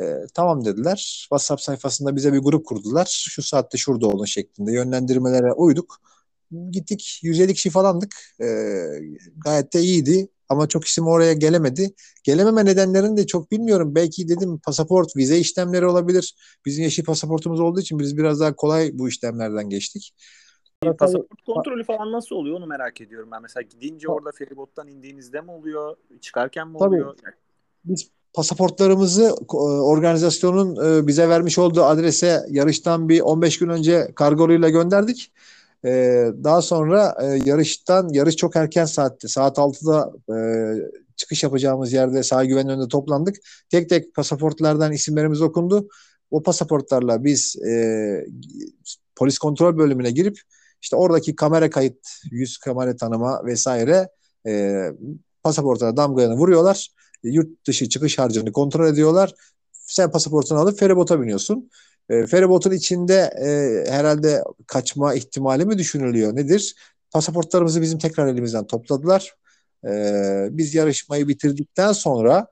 E, 0.00 0.04
tamam 0.34 0.64
dediler. 0.64 1.18
WhatsApp 1.20 1.62
sayfasında 1.62 2.16
bize 2.16 2.32
bir 2.32 2.38
grup 2.38 2.66
kurdular. 2.66 3.06
Şu 3.30 3.42
saatte 3.42 3.78
şurada 3.78 4.06
olun 4.06 4.24
şeklinde 4.24 4.72
yönlendirmelere 4.72 5.52
uyduk. 5.52 5.96
Gittik 6.70 7.20
150 7.22 7.54
kişi 7.54 7.70
falandık. 7.70 8.14
E, 8.40 8.46
gayet 9.44 9.72
de 9.74 9.80
iyiydi. 9.80 10.28
Ama 10.48 10.68
çok 10.68 10.84
isim 10.84 11.06
oraya 11.06 11.32
gelemedi. 11.32 11.94
Gelememe 12.24 12.64
nedenlerini 12.64 13.16
de 13.16 13.26
çok 13.26 13.52
bilmiyorum. 13.52 13.94
Belki 13.94 14.28
dedim 14.28 14.58
pasaport, 14.64 15.16
vize 15.16 15.38
işlemleri 15.38 15.86
olabilir. 15.86 16.34
Bizim 16.66 16.84
yeşil 16.84 17.04
pasaportumuz 17.04 17.60
olduğu 17.60 17.80
için 17.80 17.98
biz 17.98 18.16
biraz 18.16 18.40
daha 18.40 18.56
kolay 18.56 18.90
bu 18.94 19.08
işlemlerden 19.08 19.70
geçtik. 19.70 20.14
Pasaport 20.80 21.42
kontrolü 21.46 21.84
falan 21.84 22.12
nasıl 22.12 22.36
oluyor 22.36 22.56
onu 22.56 22.66
merak 22.66 23.00
ediyorum 23.00 23.28
ben. 23.32 23.42
Mesela 23.42 23.62
gidince 23.62 24.08
orada 24.08 24.30
feribottan 24.32 24.88
indiğinizde 24.88 25.40
mi 25.40 25.50
oluyor? 25.50 25.96
Çıkarken 26.20 26.68
mi 26.68 26.76
oluyor? 26.76 27.16
Tabii. 27.16 27.34
Biz 27.84 28.10
pasaportlarımızı 28.32 29.24
e, 29.52 29.56
organizasyonun 29.56 30.76
e, 30.86 31.06
bize 31.06 31.28
vermiş 31.28 31.58
olduğu 31.58 31.82
adrese 31.82 32.46
yarıştan 32.50 33.08
bir 33.08 33.20
15 33.20 33.58
gün 33.58 33.68
önce 33.68 34.12
kargoluyla 34.14 34.68
gönderdik. 34.68 35.32
E, 35.84 35.90
daha 36.44 36.62
sonra 36.62 37.16
yarıştan 37.44 38.08
yarış 38.08 38.36
çok 38.36 38.56
erken 38.56 38.84
saatte 38.84 39.28
saat 39.28 39.58
6'da 39.58 40.12
çıkış 41.16 41.42
yapacağımız 41.42 41.92
yerde 41.92 42.22
sağ 42.22 42.44
güven 42.44 42.68
önünde 42.68 42.88
toplandık. 42.88 43.36
Tek 43.70 43.88
tek 43.88 44.14
pasaportlardan 44.14 44.92
isimlerimiz 44.92 45.42
okundu. 45.42 45.88
O 46.30 46.42
pasaportlarla 46.42 47.24
biz 47.24 47.56
polis 49.16 49.38
kontrol 49.38 49.78
bölümüne 49.78 50.10
girip 50.10 50.38
işte 50.82 50.96
oradaki 50.96 51.36
kamera 51.36 51.70
kayıt, 51.70 52.08
yüz 52.30 52.58
kamera 52.58 52.96
tanıma 52.96 53.46
vesaire 53.46 54.08
e, 54.46 54.84
pasaportuna 55.42 55.96
damgalarını 55.96 56.34
vuruyorlar. 56.34 56.88
E, 57.24 57.28
yurt 57.28 57.66
dışı 57.66 57.88
çıkış 57.88 58.18
harcını 58.18 58.52
kontrol 58.52 58.86
ediyorlar. 58.88 59.34
Sen 59.72 60.10
pasaportunu 60.10 60.58
alıp 60.58 60.78
feribota 60.78 61.22
biniyorsun. 61.22 61.70
E, 62.08 62.26
feribotun 62.26 62.70
içinde 62.70 63.14
e, 63.14 63.90
herhalde 63.90 64.44
kaçma 64.66 65.14
ihtimali 65.14 65.64
mi 65.64 65.78
düşünülüyor? 65.78 66.36
Nedir? 66.36 66.74
Pasaportlarımızı 67.10 67.82
bizim 67.82 67.98
tekrar 67.98 68.26
elimizden 68.26 68.66
topladılar. 68.66 69.34
E, 69.84 70.48
biz 70.50 70.74
yarışmayı 70.74 71.28
bitirdikten 71.28 71.92
sonra 71.92 72.46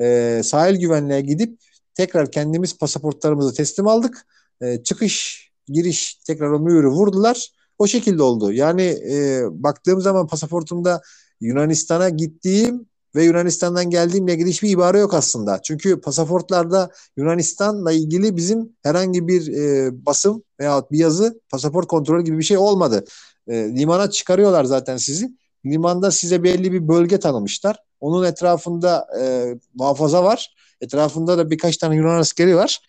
e, 0.00 0.40
sahil 0.44 0.80
güvenliğe 0.80 1.20
gidip 1.20 1.58
tekrar 1.94 2.30
kendimiz 2.30 2.78
pasaportlarımızı 2.78 3.54
teslim 3.54 3.86
aldık. 3.86 4.26
E, 4.60 4.82
çıkış, 4.82 5.44
giriş 5.68 6.14
tekrar 6.14 6.50
o 6.50 6.60
mühürü 6.60 6.88
vurdular. 6.88 7.48
O 7.78 7.86
şekilde 7.86 8.22
oldu. 8.22 8.52
Yani 8.52 8.82
e, 8.82 9.42
baktığım 9.50 10.00
zaman 10.00 10.26
pasaportumda 10.26 11.02
Yunanistan'a 11.40 12.08
gittiğim 12.08 12.86
ve 13.14 13.24
Yunanistan'dan 13.24 13.90
geldiğimle 13.90 14.34
ilgili 14.34 14.48
hiçbir 14.48 14.70
ibare 14.70 14.98
yok 14.98 15.14
aslında. 15.14 15.62
Çünkü 15.62 16.00
pasaportlarda 16.00 16.90
Yunanistan'la 17.16 17.92
ilgili 17.92 18.36
bizim 18.36 18.72
herhangi 18.82 19.28
bir 19.28 19.52
e, 19.52 19.90
basım 20.06 20.42
veya 20.60 20.82
bir 20.90 20.98
yazı 20.98 21.40
pasaport 21.50 21.86
kontrolü 21.86 22.24
gibi 22.24 22.38
bir 22.38 22.42
şey 22.42 22.56
olmadı. 22.56 23.04
E, 23.48 23.54
limana 23.76 24.10
çıkarıyorlar 24.10 24.64
zaten 24.64 24.96
sizi. 24.96 25.30
Limanda 25.66 26.10
size 26.10 26.42
belli 26.42 26.72
bir 26.72 26.88
bölge 26.88 27.20
tanımışlar. 27.20 27.76
Onun 28.00 28.24
etrafında 28.24 29.06
e, 29.20 29.54
muhafaza 29.74 30.24
var. 30.24 30.54
Etrafında 30.80 31.38
da 31.38 31.50
birkaç 31.50 31.76
tane 31.76 31.96
Yunan 31.96 32.18
askeri 32.18 32.56
var. 32.56 32.80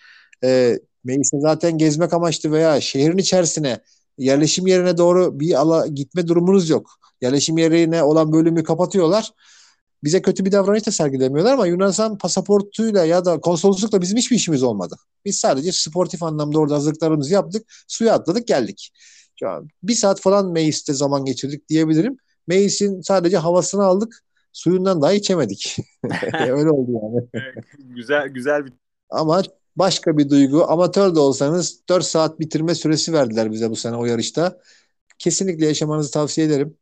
E, 0.43 0.79
Meclise 1.03 1.39
zaten 1.39 1.77
gezmek 1.77 2.13
amaçlı 2.13 2.51
veya 2.51 2.81
şehrin 2.81 3.17
içerisine 3.17 3.79
yerleşim 4.17 4.67
yerine 4.67 4.97
doğru 4.97 5.39
bir 5.39 5.61
ala 5.61 5.87
gitme 5.87 6.27
durumunuz 6.27 6.69
yok. 6.69 6.91
Yerleşim 7.21 7.57
yerine 7.57 8.03
olan 8.03 8.31
bölümü 8.31 8.63
kapatıyorlar. 8.63 9.31
Bize 10.03 10.21
kötü 10.21 10.45
bir 10.45 10.51
davranış 10.51 10.87
da 10.87 10.91
sergilemiyorlar 10.91 11.53
ama 11.53 11.67
Yunanistan 11.67 12.17
pasaportuyla 12.17 13.05
ya 13.05 13.25
da 13.25 13.39
konsoloslukla 13.39 14.01
bizim 14.01 14.17
hiçbir 14.17 14.35
işimiz 14.35 14.63
olmadı. 14.63 14.95
Biz 15.25 15.39
sadece 15.39 15.71
sportif 15.71 16.23
anlamda 16.23 16.59
orada 16.59 16.75
hazırlıklarımızı 16.75 17.33
yaptık. 17.33 17.67
Suya 17.87 18.13
atladık 18.13 18.47
geldik. 18.47 18.91
Şu 19.39 19.49
an 19.49 19.67
bir 19.83 19.93
saat 19.93 20.21
falan 20.21 20.51
Meis'te 20.51 20.93
zaman 20.93 21.25
geçirdik 21.25 21.69
diyebilirim. 21.69 22.17
Meis'in 22.47 23.01
sadece 23.01 23.37
havasını 23.37 23.83
aldık. 23.83 24.23
Suyundan 24.53 25.01
daha 25.01 25.13
içemedik. 25.13 25.77
Öyle 26.49 26.69
oldu 26.69 26.91
yani. 26.91 27.53
güzel 27.95 28.27
güzel 28.27 28.65
bir 28.65 28.73
ama 29.09 29.41
başka 29.75 30.17
bir 30.17 30.29
duygu. 30.29 30.65
Amatör 30.71 31.15
de 31.15 31.19
olsanız 31.19 31.79
4 31.89 32.05
saat 32.05 32.39
bitirme 32.39 32.75
süresi 32.75 33.13
verdiler 33.13 33.51
bize 33.51 33.69
bu 33.69 33.75
sene 33.75 33.95
o 33.95 34.05
yarışta. 34.05 34.57
Kesinlikle 35.19 35.65
yaşamanızı 35.65 36.11
tavsiye 36.11 36.47
ederim. 36.47 36.77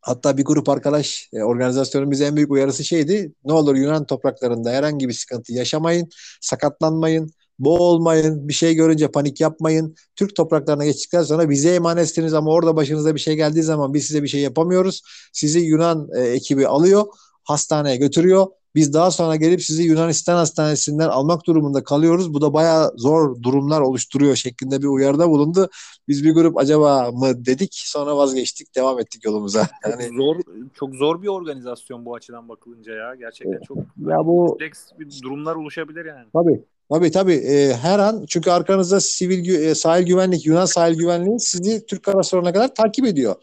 Hatta 0.00 0.36
bir 0.36 0.44
grup 0.44 0.68
arkadaş 0.68 1.28
e, 1.32 1.42
organizasyonun 1.42 2.10
bize 2.10 2.24
en 2.24 2.36
büyük 2.36 2.50
uyarısı 2.50 2.84
şeydi. 2.84 3.32
Ne 3.44 3.52
olur 3.52 3.76
Yunan 3.76 4.06
topraklarında 4.06 4.70
herhangi 4.70 5.08
bir 5.08 5.12
sıkıntı 5.12 5.52
yaşamayın, 5.52 6.08
sakatlanmayın, 6.40 7.30
boğulmayın, 7.58 8.48
bir 8.48 8.52
şey 8.52 8.74
görünce 8.74 9.10
panik 9.10 9.40
yapmayın. 9.40 9.96
Türk 10.16 10.36
topraklarına 10.36 10.84
geçtikten 10.84 11.22
sonra 11.22 11.50
bize 11.50 11.74
emanetsiniz 11.74 12.34
ama 12.34 12.50
orada 12.50 12.76
başınıza 12.76 13.14
bir 13.14 13.20
şey 13.20 13.36
geldiği 13.36 13.62
zaman 13.62 13.94
biz 13.94 14.06
size 14.06 14.22
bir 14.22 14.28
şey 14.28 14.40
yapamıyoruz. 14.40 15.02
Sizi 15.32 15.60
Yunan 15.60 16.08
e, 16.16 16.20
ekibi 16.20 16.66
alıyor, 16.66 17.04
hastaneye 17.44 17.96
götürüyor. 17.96 18.46
Biz 18.74 18.94
daha 18.94 19.10
sonra 19.10 19.36
gelip 19.36 19.62
sizi 19.62 19.82
Yunanistan 19.82 20.36
hastanesinden 20.36 21.08
almak 21.08 21.46
durumunda 21.46 21.84
kalıyoruz. 21.84 22.34
Bu 22.34 22.40
da 22.40 22.52
bayağı 22.52 22.92
zor 22.96 23.42
durumlar 23.42 23.80
oluşturuyor 23.80 24.36
şeklinde 24.36 24.82
bir 24.82 24.86
uyarıda 24.86 25.30
bulundu. 25.30 25.70
Biz 26.08 26.24
bir 26.24 26.34
grup 26.34 26.58
acaba 26.58 27.10
mı 27.12 27.46
dedik 27.46 27.74
sonra 27.74 28.16
vazgeçtik 28.16 28.76
devam 28.76 29.00
ettik 29.00 29.24
yolumuza. 29.24 29.68
Yani 29.84 30.02
çok 30.02 30.16
zor 30.16 30.36
çok 30.74 30.94
zor 30.94 31.22
bir 31.22 31.28
organizasyon 31.28 32.04
bu 32.04 32.14
açıdan 32.14 32.48
bakılınca 32.48 32.92
ya. 32.94 33.14
Gerçekten 33.14 33.60
çok 33.68 33.78
ya 34.08 34.26
bu 34.26 34.46
kompleks 34.46 34.80
bir 34.98 35.22
durumlar 35.22 35.54
oluşabilir 35.54 36.04
yani. 36.04 36.26
Tabii. 36.32 36.64
Tabii 36.90 37.10
tabii. 37.10 37.34
E, 37.34 37.74
her 37.74 37.98
an 37.98 38.24
çünkü 38.28 38.50
arkanızda 38.50 39.00
sivil 39.00 39.48
e, 39.48 39.74
sahil 39.74 40.06
güvenlik, 40.06 40.46
Yunan 40.46 40.64
sahil 40.64 40.98
güvenliği 40.98 41.40
sizi 41.40 41.86
Türk 41.86 42.02
karaslarına 42.02 42.52
kadar 42.52 42.74
takip 42.74 43.06
ediyor. 43.06 43.34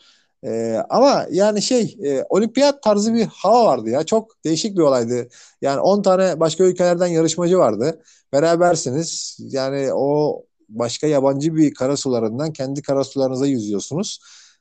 E, 0.45 0.75
ama 0.89 1.25
yani 1.31 1.61
şey 1.61 1.97
e, 2.05 2.25
olimpiyat 2.29 2.83
tarzı 2.83 3.13
bir 3.13 3.25
hava 3.25 3.65
vardı 3.65 3.89
ya. 3.89 4.03
Çok 4.05 4.43
değişik 4.43 4.77
bir 4.77 4.81
olaydı. 4.81 5.27
Yani 5.61 5.79
10 5.79 6.01
tane 6.01 6.39
başka 6.39 6.63
ülkelerden 6.63 7.07
yarışmacı 7.07 7.57
vardı. 7.57 8.01
Berabersiniz. 8.33 9.37
Yani 9.39 9.93
o 9.93 10.43
başka 10.69 11.07
yabancı 11.07 11.55
bir 11.55 11.73
karasularından 11.73 12.53
kendi 12.53 12.81
karasularınıza 12.81 13.47
yüzüyorsunuz. 13.47 14.19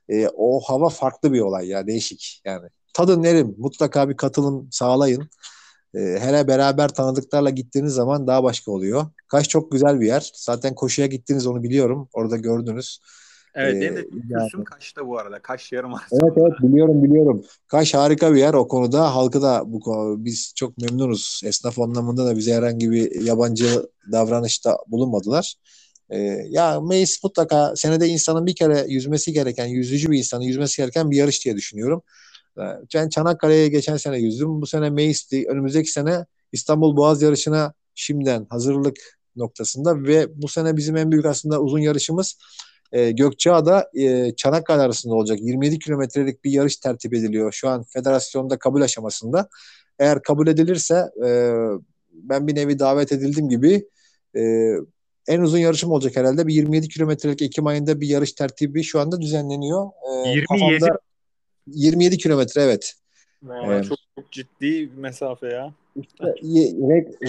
E, 0.08 0.28
o 0.28 0.60
hava 0.60 0.88
farklı 0.88 1.32
bir 1.32 1.40
olay 1.40 1.68
ya. 1.68 1.86
Değişik 1.86 2.42
yani. 2.44 2.68
Tadın 2.94 3.22
nerim. 3.22 3.54
Mutlaka 3.58 4.08
bir 4.08 4.16
katılım 4.16 4.68
sağlayın. 4.72 5.28
E, 5.94 5.98
hele 5.98 6.48
beraber 6.48 6.88
tanıdıklarla 6.88 7.50
gittiğiniz 7.50 7.92
zaman 7.92 8.26
daha 8.26 8.42
başka 8.44 8.72
oluyor. 8.72 9.06
Kaş 9.28 9.48
çok 9.48 9.72
güzel 9.72 10.00
bir 10.00 10.06
yer. 10.06 10.32
Zaten 10.34 10.74
koşuya 10.74 11.06
gittiniz 11.06 11.46
onu 11.46 11.62
biliyorum. 11.62 12.08
Orada 12.12 12.36
gördünüz. 12.36 13.00
Evet 13.58 13.74
Ee, 13.76 13.80
benim 13.80 13.96
de 13.96 14.06
yani- 14.28 14.42
kursum 14.42 14.64
Kaş'ta 14.64 15.06
bu 15.06 15.18
arada. 15.18 15.38
Kaş 15.42 15.72
yarım 15.72 15.92
Evet 16.12 16.32
evet 16.36 16.52
biliyorum 16.62 17.04
biliyorum. 17.04 17.44
Kaş 17.68 17.94
harika 17.94 18.34
bir 18.34 18.38
yer 18.38 18.54
o 18.54 18.68
konuda. 18.68 19.14
Halkı 19.14 19.42
da 19.42 19.62
bu 19.66 19.80
konu- 19.80 20.24
biz 20.24 20.52
çok 20.56 20.78
memnunuz. 20.78 21.40
Esnaf 21.44 21.78
anlamında 21.78 22.26
da 22.26 22.36
bize 22.36 22.54
herhangi 22.54 22.90
bir 22.90 23.20
yabancı 23.20 23.86
davranışta 24.12 24.76
bulunmadılar. 24.88 25.54
Ee, 26.10 26.18
ya 26.48 26.80
Mayıs 26.80 27.24
mutlaka 27.24 27.76
senede 27.76 28.06
insanın 28.08 28.46
bir 28.46 28.54
kere 28.54 28.84
yüzmesi 28.88 29.32
gereken, 29.32 29.66
yüzücü 29.66 30.10
bir 30.10 30.18
insanın 30.18 30.42
yüzmesi 30.44 30.76
gereken 30.82 31.10
bir 31.10 31.16
yarış 31.16 31.44
diye 31.44 31.56
düşünüyorum. 31.56 32.02
Ee, 32.58 32.62
Ben 32.94 33.08
Çanakkale'ye 33.08 33.68
geçen 33.68 33.96
sene 33.96 34.18
yüzdüm. 34.18 34.62
Bu 34.62 34.66
sene 34.66 34.90
Mayıs'ti. 34.90 35.44
Önümüzdeki 35.48 35.90
sene 35.90 36.26
İstanbul 36.52 36.96
Boğaz 36.96 37.22
yarışına 37.22 37.72
şimdiden 37.94 38.46
hazırlık 38.50 38.96
noktasında 39.36 40.02
ve 40.02 40.42
bu 40.42 40.48
sene 40.48 40.76
bizim 40.76 40.96
en 40.96 41.10
büyük 41.12 41.26
aslında 41.26 41.60
uzun 41.60 41.78
yarışımız 41.78 42.38
e, 42.92 43.10
Gökçeada 43.10 43.90
e, 43.94 44.32
Çanakkale 44.36 44.82
arasında 44.82 45.14
olacak. 45.14 45.38
27 45.40 45.78
kilometrelik 45.78 46.44
bir 46.44 46.50
yarış 46.50 46.76
tertip 46.76 47.14
ediliyor. 47.14 47.52
Şu 47.52 47.68
an 47.68 47.82
federasyonda 47.82 48.58
kabul 48.58 48.80
aşamasında. 48.80 49.48
Eğer 49.98 50.22
kabul 50.22 50.46
edilirse 50.46 51.10
e, 51.26 51.30
ben 52.12 52.46
bir 52.46 52.54
nevi 52.54 52.78
davet 52.78 53.12
edildiğim 53.12 53.48
gibi 53.48 53.88
e, 54.36 54.72
en 55.28 55.40
uzun 55.40 55.58
yarışım 55.58 55.90
olacak 55.90 56.16
herhalde. 56.16 56.46
Bir 56.46 56.54
27 56.54 56.88
kilometrelik 56.88 57.42
Ekim 57.42 57.66
ayında 57.66 58.00
bir 58.00 58.08
yarış 58.08 58.32
tertibi 58.32 58.82
şu 58.82 59.00
anda 59.00 59.20
düzenleniyor. 59.20 59.90
E, 60.26 60.28
27. 60.28 60.46
kafamda 60.46 60.98
27 61.66 62.18
kilometre 62.18 62.60
evet. 62.62 62.94
Evet. 63.66 63.84
çok, 63.84 63.98
çok 64.18 64.32
ciddi 64.32 64.90
bir 64.92 64.96
mesafe 64.96 65.46
ya. 65.46 65.74
İşte 65.96 66.24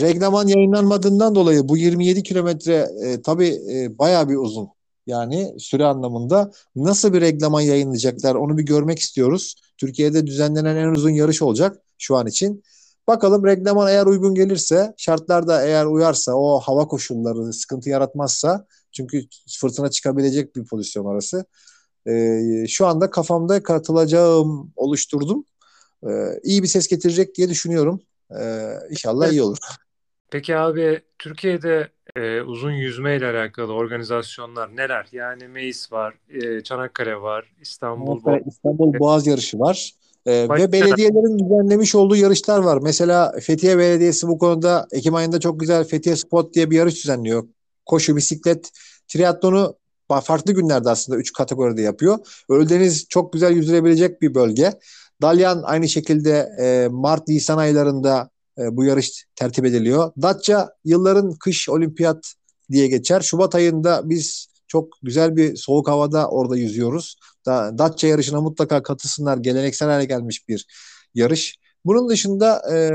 reglaman 0.02 0.48
yayınlanmadığından 0.48 1.36
dolayı 1.36 1.70
bu 1.70 1.78
27 1.78 2.24
kilometre 2.24 2.88
e, 3.04 3.22
tabii 3.22 3.58
e, 3.72 4.00
bayağı 4.00 4.30
bir 4.30 4.36
uzun. 4.36 4.70
Yani 5.08 5.56
süre 5.60 5.86
anlamında 5.86 6.52
nasıl 6.76 7.13
bir 7.13 7.22
reglaman 7.22 7.62
yayınlayacaklar 7.62 8.36
onu 8.36 8.58
bir 8.58 8.63
görmek 8.63 9.00
istiyoruz. 9.00 9.56
Türkiye'de 9.78 10.28
düzenlenen 10.28 10.76
en 10.76 10.88
uzun 10.88 11.10
yarış 11.10 11.41
olacak 11.41 11.82
şu 11.98 12.15
an 12.15 12.28
için. 12.28 12.63
Bakalım 13.08 13.46
reglaman 13.46 13.88
eğer 13.88 14.06
uygun 14.06 14.36
gelirse, 14.36 14.93
şartlar 14.98 15.48
da 15.48 15.65
eğer 15.65 15.86
uyarsa, 15.86 16.34
o 16.34 16.60
hava 16.60 16.88
koşulları 16.88 17.54
sıkıntı 17.54 17.89
yaratmazsa 17.89 18.65
çünkü 18.91 19.26
fırtına 19.60 19.89
çıkabilecek 19.89 20.56
bir 20.56 20.65
pozisyon 20.65 21.06
orası. 21.06 21.46
E, 22.08 22.41
şu 22.67 22.88
anda 22.88 23.10
kafamda 23.10 23.63
katılacağım 23.63 24.72
oluşturdum. 24.76 25.46
E, 26.04 26.10
iyi 26.43 26.63
bir 26.63 26.67
ses 26.67 26.88
getirecek 26.88 27.36
diye 27.36 27.50
düşünüyorum. 27.50 28.02
Ee, 28.32 28.74
inşallah 28.89 29.32
iyi 29.32 29.41
olur. 29.41 29.58
Peki 30.30 30.58
abi 30.58 31.02
Türkiye'de 31.20 31.89
e, 32.17 32.41
uzun 32.41 32.71
yüzme 32.71 33.15
ile 33.17 33.25
alakalı 33.25 33.73
organizasyonlar 33.73 34.75
neler? 34.75 35.08
Yani 35.12 35.47
Meis 35.47 35.91
var, 35.91 36.13
e, 36.30 36.63
Çanakkale 36.63 37.21
var, 37.21 37.45
İstanbul, 37.62 38.15
Mesela 38.15 38.39
İstanbul 38.47 38.99
Boğaz 38.99 39.27
yarışı 39.27 39.60
var. 39.60 39.91
Başka- 40.27 40.63
ve 40.63 40.71
belediyelerin 40.71 41.39
düzenlemiş 41.39 41.95
olduğu 41.95 42.15
yarışlar 42.15 42.60
var. 42.60 42.80
Mesela 42.82 43.34
Fethiye 43.41 43.77
Belediyesi 43.77 44.27
bu 44.27 44.38
konuda 44.38 44.88
Ekim 44.91 45.15
ayında 45.15 45.39
çok 45.39 45.60
güzel 45.60 45.84
Fethiye 45.84 46.15
Spot 46.15 46.53
diye 46.53 46.71
bir 46.71 46.75
yarış 46.75 46.95
düzenliyor. 46.95 47.47
Koşu, 47.86 48.15
bisiklet, 48.15 48.71
triatlonu 49.08 49.75
farklı 50.23 50.53
günlerde 50.53 50.89
aslında 50.89 51.19
3 51.19 51.34
kategoride 51.34 51.82
yapıyor. 51.82 52.17
Ölüdeniz 52.49 53.08
çok 53.10 53.34
güzel 53.34 53.51
yüzülebilecek 53.51 54.21
bir 54.21 54.36
bölge. 54.36 54.73
Dalyan 55.21 55.62
aynı 55.63 55.89
şekilde 55.89 56.49
e, 56.62 56.88
Mart-Nisan 56.91 57.58
aylarında 57.58 58.30
e, 58.58 58.78
bu 58.78 58.86
yarış 58.86 59.26
tertip 59.36 59.65
ediliyor. 59.65 60.12
Datça 60.22 60.70
yılların 60.86 61.32
kış 61.32 61.70
olimpiyat 61.70 62.34
diye 62.72 62.88
geçer. 62.88 63.22
Şubat 63.22 63.56
ayında 63.56 64.02
biz 64.10 64.48
çok 64.67 64.93
güzel 65.04 65.36
bir 65.36 65.56
soğuk 65.56 65.88
havada 65.88 66.30
orada 66.30 66.58
yüzüyoruz. 66.58 67.20
Da, 67.46 67.78
Datça 67.78 68.08
yarışına 68.08 68.41
mutlaka 68.41 68.84
katılsınlar. 68.84 69.38
Geleneksel 69.38 69.89
hale 69.89 70.06
gelmiş 70.06 70.48
bir 70.48 70.65
yarış. 71.15 71.60
Bunun 71.86 72.10
dışında 72.10 72.62
e, 72.74 72.91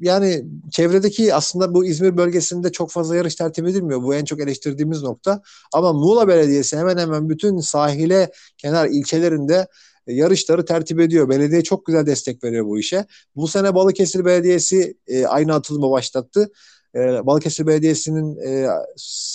yani 0.00 0.44
çevredeki 0.70 1.34
aslında 1.34 1.74
bu 1.74 1.86
İzmir 1.86 2.16
bölgesinde 2.16 2.72
çok 2.72 2.90
fazla 2.90 3.16
yarış 3.16 3.34
tertip 3.34 3.66
edilmiyor. 3.66 4.02
Bu 4.02 4.14
en 4.14 4.24
çok 4.24 4.40
eleştirdiğimiz 4.40 5.02
nokta. 5.02 5.42
Ama 5.72 5.92
Muğla 5.92 6.28
Belediyesi 6.28 6.76
hemen 6.76 6.98
hemen 6.98 7.28
bütün 7.28 7.58
sahile 7.58 8.32
kenar 8.58 8.86
ilçelerinde 8.86 9.66
yarışları 10.06 10.64
tertip 10.64 11.00
ediyor. 11.00 11.28
Belediye 11.28 11.62
çok 11.62 11.86
güzel 11.86 12.06
destek 12.06 12.44
veriyor 12.44 12.66
bu 12.66 12.78
işe. 12.78 13.04
Bu 13.36 13.48
sene 13.48 13.74
Balıkesir 13.74 14.24
Belediyesi 14.24 14.96
e, 15.06 15.26
aynı 15.26 15.54
atılımı 15.54 15.90
başlattı. 15.90 16.50
E, 16.94 17.26
Balıkesir 17.26 17.66
Belediyesi'nin 17.66 18.36
e, 18.46 18.66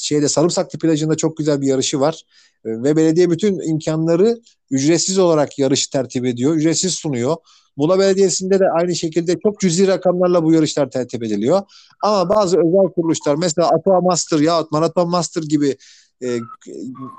şeyde 0.01 0.27
Sarımsaklı 0.27 0.79
plajında 0.79 1.15
çok 1.15 1.37
güzel 1.37 1.61
bir 1.61 1.67
yarışı 1.67 1.99
var. 1.99 2.23
E, 2.65 2.69
ve 2.69 2.95
belediye 2.95 3.29
bütün 3.29 3.69
imkanları 3.69 4.41
ücretsiz 4.71 5.17
olarak 5.17 5.59
yarışı 5.59 5.89
tertip 5.89 6.25
ediyor. 6.25 6.55
Ücretsiz 6.55 6.93
sunuyor. 6.93 7.35
Muğla 7.77 7.99
Belediyesi'nde 7.99 8.59
de 8.59 8.65
aynı 8.69 8.95
şekilde 8.95 9.39
çok 9.39 9.59
cüzi 9.59 9.87
rakamlarla 9.87 10.43
bu 10.43 10.53
yarışlar 10.53 10.89
tertip 10.89 11.23
ediliyor. 11.23 11.61
Ama 12.03 12.29
bazı 12.29 12.57
özel 12.57 12.93
kuruluşlar 12.95 13.35
mesela 13.35 13.67
Aqua 13.67 14.01
Master 14.01 14.39
yahut 14.39 14.71
Marathon 14.71 15.09
Master 15.09 15.43
gibi 15.43 15.77
e, 16.23 16.27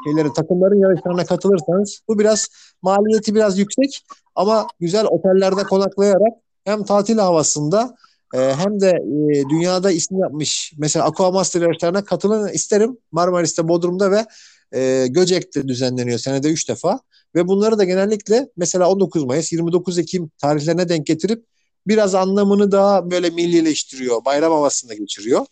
şeyleri, 0.05 0.33
takımların 0.37 0.81
yarışlarına 0.81 1.25
katılırsanız 1.25 2.01
bu 2.09 2.19
biraz 2.19 2.49
maliyeti 2.83 3.35
biraz 3.35 3.59
yüksek 3.59 4.07
ama 4.35 4.67
güzel 4.81 5.07
otellerde 5.07 5.63
konaklayarak 5.63 6.33
hem 6.65 6.85
tatil 6.85 7.19
havasında 7.19 7.97
e, 8.35 8.39
hem 8.39 8.81
de 8.81 8.91
e, 8.91 9.49
dünyada 9.49 9.91
isim 9.91 10.19
yapmış 10.19 10.73
mesela 10.79 11.05
Aqua 11.05 11.31
Master 11.31 11.61
yarışlarına 11.61 12.05
katılın 12.05 12.49
isterim. 12.49 12.99
Marmaris'te, 13.13 13.69
Bodrum'da 13.69 14.11
ve 14.11 14.27
e, 14.73 15.07
Göcek'te 15.07 15.69
düzenleniyor 15.69 16.19
senede 16.19 16.49
3 16.49 16.69
defa. 16.69 17.01
Ve 17.35 17.49
bunları 17.49 17.79
da 17.79 17.85
genellikle 17.85 18.49
mesela 18.57 18.89
19 18.89 19.25
Mayıs, 19.25 19.53
29 19.53 19.99
Ekim 19.99 20.31
tarihlerine 20.39 20.89
denk 20.89 21.07
getirip 21.07 21.45
biraz 21.87 22.15
anlamını 22.15 22.73
daha 22.73 23.11
böyle 23.11 23.31
millileştiriyor. 23.31 24.25
Bayram 24.25 24.53
havasında 24.53 24.95
geçiriyor. 24.95 25.47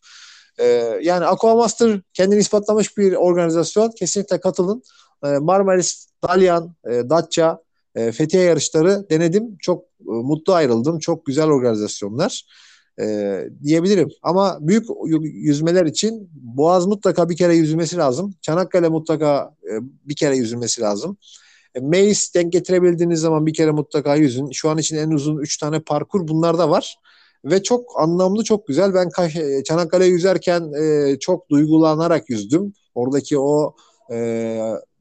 Ee, 0.60 0.98
yani 1.02 1.26
Aquamaster 1.26 2.00
kendini 2.14 2.40
ispatlamış 2.40 2.96
bir 2.96 3.12
organizasyon. 3.12 3.90
Kesinlikle 3.90 4.40
katılın. 4.40 4.82
Ee, 5.24 5.28
Marmaris, 5.28 6.06
Dalyan, 6.28 6.74
e, 6.90 7.10
Datça, 7.10 7.62
e, 7.94 8.12
Fethiye 8.12 8.42
yarışları 8.42 9.10
denedim. 9.10 9.56
Çok 9.58 9.84
e, 9.84 9.86
mutlu 10.04 10.54
ayrıldım. 10.54 10.98
Çok 10.98 11.26
güzel 11.26 11.46
organizasyonlar 11.46 12.44
e, 13.00 13.44
diyebilirim. 13.62 14.08
Ama 14.22 14.58
büyük 14.60 14.86
yüzmeler 15.22 15.86
için 15.86 16.30
Boğaz 16.32 16.86
mutlaka 16.86 17.28
bir 17.28 17.36
kere 17.36 17.54
yüzülmesi 17.54 17.96
lazım. 17.96 18.34
Çanakkale 18.40 18.88
mutlaka 18.88 19.54
e, 19.64 19.72
bir 20.04 20.16
kere 20.16 20.36
yüzülmesi 20.36 20.80
lazım. 20.80 21.16
E, 21.74 21.80
Mayıs 21.80 22.34
denk 22.34 22.52
getirebildiğiniz 22.52 23.20
zaman 23.20 23.46
bir 23.46 23.54
kere 23.54 23.70
mutlaka 23.70 24.16
yüzün. 24.16 24.50
Şu 24.50 24.70
an 24.70 24.78
için 24.78 24.96
en 24.96 25.10
uzun 25.10 25.38
3 25.38 25.58
tane 25.58 25.80
parkur 25.80 26.28
bunlar 26.28 26.58
da 26.58 26.70
var. 26.70 26.98
Ve 27.44 27.62
çok 27.62 28.00
anlamlı, 28.00 28.44
çok 28.44 28.66
güzel. 28.66 28.94
Ben 28.94 29.10
Kaş- 29.10 29.64
Çanakkale 29.64 30.06
yüzerken 30.06 30.72
e, 30.82 31.18
çok 31.18 31.50
duygulanarak 31.50 32.30
yüzdüm. 32.30 32.72
Oradaki 32.94 33.38
o 33.38 33.74
e, 34.12 34.16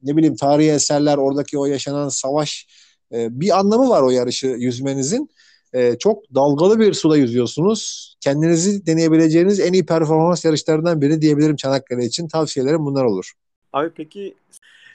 ne 0.02 0.16
bileyim 0.16 0.36
tarihi 0.36 0.70
eserler, 0.70 1.16
oradaki 1.18 1.58
o 1.58 1.66
yaşanan 1.66 2.08
savaş 2.08 2.66
e, 3.12 3.40
bir 3.40 3.58
anlamı 3.58 3.88
var 3.88 4.02
o 4.02 4.10
yarışı 4.10 4.46
yüzmenizin. 4.46 5.30
E, 5.72 5.98
çok 5.98 6.34
dalgalı 6.34 6.80
bir 6.80 6.94
suda 6.94 7.16
yüzüyorsunuz. 7.16 8.10
Kendinizi 8.20 8.86
deneyebileceğiniz 8.86 9.60
en 9.60 9.72
iyi 9.72 9.86
performans 9.86 10.44
yarışlarından 10.44 11.00
biri 11.00 11.22
diyebilirim 11.22 11.56
Çanakkale 11.56 12.04
için. 12.04 12.28
Tavsiyelerim 12.28 12.84
bunlar 12.86 13.04
olur. 13.04 13.32
Abi 13.72 13.90
peki 13.90 14.34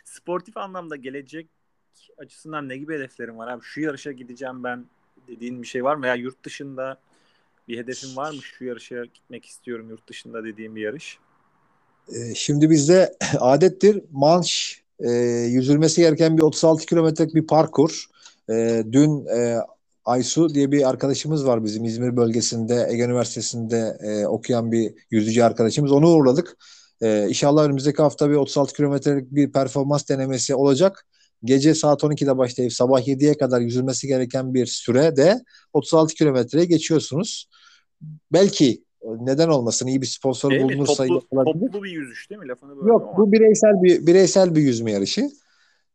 sportif 0.05 0.57
anlamda 0.57 0.95
gelecek 0.95 1.47
açısından 2.17 2.69
ne 2.69 2.77
gibi 2.77 2.95
hedeflerin 2.95 3.37
var 3.37 3.47
abi? 3.47 3.63
Şu 3.63 3.81
yarışa 3.81 4.11
gideceğim 4.11 4.63
ben 4.63 4.85
dediğin 5.27 5.61
bir 5.61 5.67
şey 5.67 5.83
var 5.83 5.95
mı? 5.95 6.03
Veya 6.03 6.15
yurt 6.15 6.43
dışında 6.43 6.97
bir 7.67 7.77
hedefin 7.77 8.15
var 8.15 8.31
mı? 8.31 8.41
Şu 8.41 8.65
yarışa 8.65 9.05
gitmek 9.05 9.45
istiyorum 9.45 9.89
yurt 9.89 10.09
dışında 10.09 10.43
dediğim 10.43 10.75
bir 10.75 10.81
yarış. 10.81 11.17
E, 12.09 12.35
şimdi 12.35 12.69
bizde 12.69 13.17
adettir 13.39 14.01
manş 14.11 14.81
e, 14.99 15.11
yüzülmesi 15.49 16.01
gereken 16.01 16.37
bir 16.37 16.41
36 16.41 16.85
kilometrelik 16.85 17.35
bir 17.35 17.47
parkur. 17.47 18.05
E, 18.49 18.83
dün 18.91 19.25
e, 19.25 19.57
Aysu 20.05 20.49
diye 20.49 20.71
bir 20.71 20.89
arkadaşımız 20.89 21.45
var 21.45 21.63
bizim 21.63 21.85
İzmir 21.85 22.17
bölgesinde 22.17 22.87
Ege 22.89 23.03
Üniversitesi'nde 23.03 23.97
e, 24.01 24.25
okuyan 24.25 24.71
bir 24.71 24.93
yüzücü 25.11 25.43
arkadaşımız. 25.43 25.91
Onu 25.91 26.09
uğurladık. 26.09 26.57
E, 27.01 27.27
inşallah 27.29 27.65
önümüzdeki 27.65 28.01
hafta 28.01 28.29
bir 28.29 28.35
36 28.35 28.73
kilometrelik 28.73 29.31
bir 29.31 29.51
performans 29.51 30.09
denemesi 30.09 30.55
olacak. 30.55 31.05
Gece 31.45 31.75
saat 31.75 32.03
12'de 32.03 32.37
başlayıp 32.37 32.73
sabah 32.73 33.07
7'ye 33.07 33.37
kadar 33.37 33.61
yüzülmesi 33.61 34.07
gereken 34.07 34.53
bir 34.53 34.65
sürede 34.65 35.43
36 35.73 36.13
kilometreye 36.13 36.65
geçiyorsunuz. 36.65 37.49
Belki 38.33 38.83
neden 39.19 39.47
olmasın 39.49 39.87
iyi 39.87 40.01
bir 40.01 40.07
sponsor 40.07 40.51
Değil 40.51 40.61
mi? 40.63 40.69
bulunursa 40.69 41.03
Toplu, 41.07 41.15
yapılabilir. 41.15 41.65
toplu 41.67 41.83
bir 41.83 41.89
yüzüş 41.91 42.29
değil 42.29 42.41
mi? 42.41 42.47
Lafını 42.47 42.77
böyle 42.77 42.87
Yok 42.87 43.01
ama 43.01 43.17
bu 43.17 43.31
bireysel 43.31 43.83
bir 43.83 44.07
bireysel 44.07 44.55
bir 44.55 44.61
yüzme 44.61 44.91
yarışı. 44.91 45.29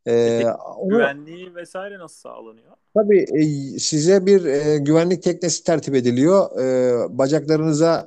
Ee, 0.07 0.37
Peki, 0.41 0.51
onu, 0.77 0.89
güvenliği 0.89 1.55
vesaire 1.55 1.99
nasıl 1.99 2.15
sağlanıyor? 2.15 2.71
tabii 2.93 3.25
e, 3.33 3.43
size 3.79 4.25
bir 4.25 4.45
e, 4.45 4.77
güvenlik 4.77 5.23
teknesi 5.23 5.63
tertip 5.63 5.95
ediliyor. 5.95 6.59
E, 6.61 7.17
bacaklarınıza 7.17 8.05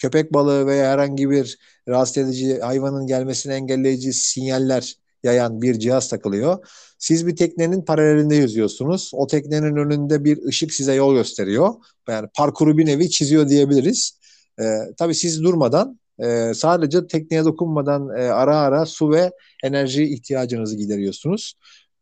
köpek 0.00 0.32
balığı 0.34 0.66
veya 0.66 0.90
herhangi 0.92 1.30
bir 1.30 1.58
rahatsız 1.88 2.18
edici 2.18 2.60
hayvanın 2.60 3.06
gelmesini 3.06 3.52
engelleyici 3.52 4.12
sinyaller 4.12 4.94
yayan 5.26 5.62
bir 5.62 5.78
cihaz 5.78 6.08
takılıyor. 6.08 6.58
Siz 6.98 7.26
bir 7.26 7.36
teknenin 7.36 7.82
paralelinde 7.82 8.36
yüzüyorsunuz. 8.36 9.10
O 9.14 9.26
teknenin 9.26 9.76
önünde 9.76 10.24
bir 10.24 10.44
ışık 10.44 10.72
size 10.72 10.94
yol 10.94 11.14
gösteriyor. 11.14 11.74
Yani 12.08 12.28
parkuru 12.34 12.78
bir 12.78 12.86
nevi 12.86 13.10
çiziyor 13.10 13.48
diyebiliriz. 13.48 14.18
E, 14.60 14.64
tabii 14.98 15.14
siz 15.14 15.42
durmadan 15.42 16.00
e, 16.18 16.54
sadece 16.54 17.06
tekneye 17.06 17.44
dokunmadan 17.44 18.08
e, 18.18 18.22
ara 18.22 18.56
ara 18.56 18.86
su 18.86 19.10
ve 19.10 19.32
enerji 19.64 20.04
ihtiyacınızı 20.04 20.76
gideriyorsunuz. 20.76 21.54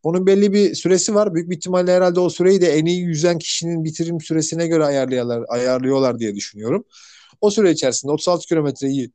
Onun 0.03 0.27
belli 0.27 0.53
bir 0.53 0.75
süresi 0.75 1.15
var. 1.15 1.35
Büyük 1.35 1.51
bir 1.51 1.57
ihtimalle 1.57 1.93
herhalde 1.93 2.21
o 2.21 2.31
süreyi 2.31 2.61
de 2.61 2.67
en 2.67 2.87
iyi 2.87 3.01
yüzen 3.01 3.39
kişinin 3.39 3.85
bitirim 3.85 4.21
süresine 4.21 4.67
göre 4.67 4.85
ayarlıyorlar, 4.85 5.45
ayarlıyorlar 5.49 6.19
diye 6.19 6.35
düşünüyorum. 6.35 6.85
O 7.41 7.51
süre 7.51 7.71
içerisinde 7.71 8.13
36 8.13 8.47
kilometreyi 8.47 9.11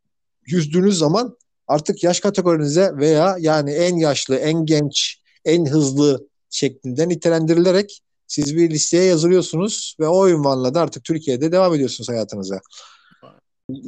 yüzdüğünüz 0.47 0.97
zaman 0.97 1.37
artık 1.69 2.03
yaş 2.03 2.19
kategorinize 2.19 2.91
veya 2.95 3.35
yani 3.39 3.71
en 3.71 3.95
yaşlı, 3.95 4.35
en 4.35 4.65
genç, 4.65 5.17
en 5.45 5.65
hızlı 5.65 6.27
şeklinde 6.49 7.09
nitelendirilerek 7.09 7.99
siz 8.27 8.55
bir 8.55 8.69
listeye 8.69 9.03
yazılıyorsunuz 9.03 9.95
ve 9.99 10.07
o 10.07 10.29
ünvanla 10.29 10.73
da 10.73 10.81
artık 10.81 11.03
Türkiye'de 11.03 11.51
devam 11.51 11.75
ediyorsunuz 11.75 12.09
hayatınıza. 12.09 12.59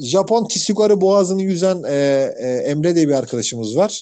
Japon 0.02 0.48
Tisugaru 0.48 1.02
Boğazı'nı 1.02 1.41
yüzen 1.41 1.84
e, 1.84 1.96
e, 2.39 2.48
Emre 2.48 2.96
diye 2.96 3.08
bir 3.08 3.13
arkadaşımız 3.13 3.78
var. 3.78 4.02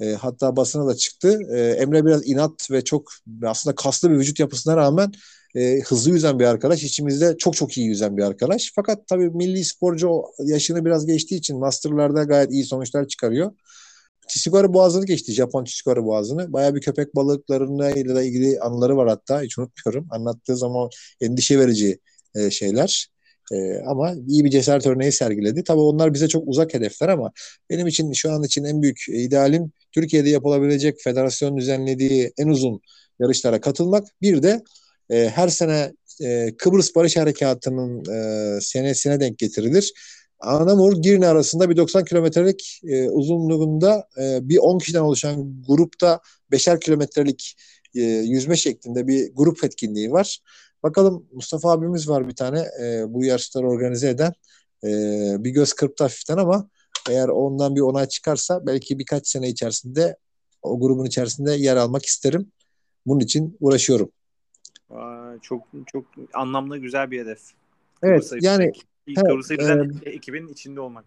E, 0.00 0.12
hatta 0.12 0.56
basına 0.56 0.86
da 0.86 0.96
çıktı. 0.96 1.38
E, 1.54 1.60
Emre 1.60 2.06
biraz 2.06 2.26
inat 2.26 2.70
ve 2.70 2.84
çok 2.84 3.12
aslında 3.44 3.74
kaslı 3.74 4.10
bir 4.10 4.16
vücut 4.16 4.40
yapısına 4.40 4.76
rağmen 4.76 5.12
e, 5.56 5.80
hızlı 5.80 6.10
yüzen 6.10 6.38
bir 6.38 6.44
arkadaş. 6.44 6.82
İçimizde 6.82 7.36
çok 7.38 7.56
çok 7.56 7.78
iyi 7.78 7.86
yüzen 7.86 8.16
bir 8.16 8.22
arkadaş. 8.22 8.72
Fakat 8.74 9.08
tabii 9.08 9.30
milli 9.30 9.64
sporcu 9.64 10.22
yaşını 10.44 10.84
biraz 10.84 11.06
geçtiği 11.06 11.36
için 11.36 11.58
masterlarda 11.58 12.24
gayet 12.24 12.52
iyi 12.52 12.64
sonuçlar 12.64 13.08
çıkarıyor. 13.08 13.52
Tisugaru 14.28 14.74
Boğazı'nı 14.74 15.06
geçti. 15.06 15.32
Japon 15.32 15.64
Tisugaru 15.64 16.04
Boğazı'nı. 16.04 16.52
Bayağı 16.52 16.74
bir 16.74 16.80
köpek 16.80 17.16
balıklarına 17.16 17.90
ile 17.90 18.26
ilgili 18.26 18.60
anıları 18.60 18.96
var 18.96 19.08
hatta. 19.08 19.42
Hiç 19.42 19.58
unutmuyorum. 19.58 20.06
Anlattığı 20.10 20.56
zaman 20.56 20.88
endişe 21.20 21.58
verici 21.58 21.98
e, 22.34 22.50
şeyler. 22.50 23.10
E, 23.52 23.78
ama 23.86 24.14
iyi 24.28 24.44
bir 24.44 24.50
cesaret 24.50 24.86
örneği 24.86 25.12
sergiledi. 25.12 25.64
Tabii 25.64 25.80
onlar 25.80 26.14
bize 26.14 26.28
çok 26.28 26.48
uzak 26.48 26.74
hedefler 26.74 27.08
ama 27.08 27.32
benim 27.70 27.86
için 27.86 28.12
şu 28.12 28.32
an 28.32 28.42
için 28.42 28.64
en 28.64 28.82
büyük 28.82 29.04
idealim 29.08 29.72
Türkiye'de 29.92 30.28
yapılabilecek 30.28 31.00
federasyon 31.00 31.56
düzenlediği 31.56 32.32
en 32.38 32.48
uzun 32.48 32.80
yarışlara 33.20 33.60
katılmak. 33.60 34.08
Bir 34.22 34.42
de 34.42 34.62
e, 35.10 35.28
her 35.28 35.48
sene 35.48 35.92
e, 36.22 36.56
Kıbrıs 36.58 36.94
Barış 36.94 37.16
Harekatı'nın 37.16 38.04
e, 38.14 38.60
senesine 38.60 39.20
denk 39.20 39.38
getirilir. 39.38 39.92
Anamur 40.40 41.02
Girne 41.02 41.26
arasında 41.26 41.70
bir 41.70 41.76
90 41.76 42.04
kilometrelik 42.04 42.80
e, 42.84 43.10
uzunluğunda 43.10 44.08
e, 44.18 44.48
bir 44.48 44.58
10 44.58 44.78
kişiden 44.78 45.00
oluşan 45.00 45.62
grupta 45.68 46.20
5'er 46.52 46.80
kilometrelik 46.80 47.56
e, 47.94 48.00
yüzme 48.02 48.56
şeklinde 48.56 49.06
bir 49.06 49.34
grup 49.34 49.64
etkinliği 49.64 50.12
var. 50.12 50.38
Bakalım 50.82 51.26
Mustafa 51.32 51.70
abimiz 51.70 52.08
var 52.08 52.28
bir 52.28 52.34
tane 52.34 52.60
e, 52.82 53.04
bu 53.08 53.24
yarışları 53.24 53.68
organize 53.68 54.08
eden. 54.08 54.32
E, 54.84 54.88
bir 55.44 55.50
göz 55.50 55.72
kırptı 55.72 56.04
hafiften 56.04 56.36
ama 56.36 56.68
eğer 57.10 57.28
ondan 57.28 57.76
bir 57.76 57.80
onay 57.80 58.08
çıkarsa 58.08 58.66
belki 58.66 58.98
birkaç 58.98 59.28
sene 59.28 59.48
içerisinde 59.48 60.16
o 60.62 60.80
grubun 60.80 61.04
içerisinde 61.04 61.52
yer 61.52 61.76
almak 61.76 62.06
isterim. 62.06 62.52
Bunun 63.06 63.20
için 63.20 63.56
uğraşıyorum. 63.60 64.12
Aa, 64.94 65.32
çok 65.42 65.62
çok 65.92 66.04
anlamlı 66.34 66.78
güzel 66.78 67.10
bir 67.10 67.20
hedef. 67.20 67.40
Evet 68.02 68.30
Kıbrıs'a 68.30 68.36
yani 68.40 68.72
Kıbrıs'a 69.16 69.54
e, 69.54 70.10
ekibin 70.10 70.48
içinde 70.48 70.80
olmak. 70.80 71.04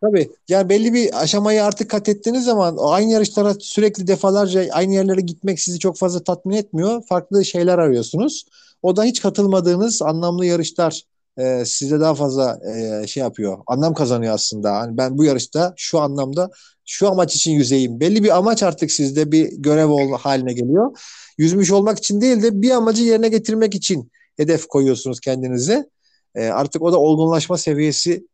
Tabii. 0.00 0.30
Yani 0.48 0.68
belli 0.68 0.94
bir 0.94 1.22
aşamayı 1.22 1.64
artık 1.64 1.90
kat 1.90 2.08
ettiğiniz 2.08 2.44
zaman 2.44 2.76
aynı 2.80 3.12
yarışlara 3.12 3.54
sürekli 3.54 4.06
defalarca 4.06 4.66
aynı 4.72 4.94
yerlere 4.94 5.20
gitmek 5.20 5.60
sizi 5.60 5.78
çok 5.78 5.98
fazla 5.98 6.24
tatmin 6.24 6.56
etmiyor. 6.56 7.02
Farklı 7.08 7.44
şeyler 7.44 7.78
arıyorsunuz. 7.78 8.46
O 8.82 8.96
da 8.96 9.04
hiç 9.04 9.22
katılmadığınız 9.22 10.02
anlamlı 10.02 10.46
yarışlar 10.46 11.02
e, 11.38 11.64
size 11.64 12.00
daha 12.00 12.14
fazla 12.14 12.58
e, 12.74 13.06
şey 13.06 13.20
yapıyor. 13.20 13.58
Anlam 13.66 13.94
kazanıyor 13.94 14.34
aslında. 14.34 14.72
Hani 14.72 14.96
ben 14.96 15.18
bu 15.18 15.24
yarışta 15.24 15.74
şu 15.76 16.00
anlamda 16.00 16.50
şu 16.86 17.08
amaç 17.08 17.36
için 17.36 17.52
yüzeyim. 17.52 18.00
Belli 18.00 18.24
bir 18.24 18.36
amaç 18.36 18.62
artık 18.62 18.90
sizde 18.90 19.32
bir 19.32 19.52
görev 19.52 19.88
ol 19.88 20.18
haline 20.18 20.52
geliyor. 20.52 20.98
Yüzmüş 21.38 21.70
olmak 21.70 21.98
için 21.98 22.20
değil 22.20 22.42
de 22.42 22.62
bir 22.62 22.70
amacı 22.70 23.02
yerine 23.02 23.28
getirmek 23.28 23.74
için 23.74 24.10
hedef 24.36 24.66
koyuyorsunuz 24.66 25.20
kendinize. 25.20 25.90
E, 26.34 26.46
artık 26.46 26.82
o 26.82 26.92
da 26.92 26.98
olgunlaşma 26.98 27.58
seviyesi 27.58 28.26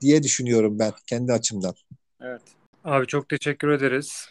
diye 0.00 0.22
düşünüyorum 0.22 0.78
ben 0.78 0.92
kendi 1.06 1.32
açımdan. 1.32 1.74
Evet. 2.22 2.42
Abi 2.84 3.06
çok 3.06 3.28
teşekkür 3.28 3.68
ederiz. 3.68 4.26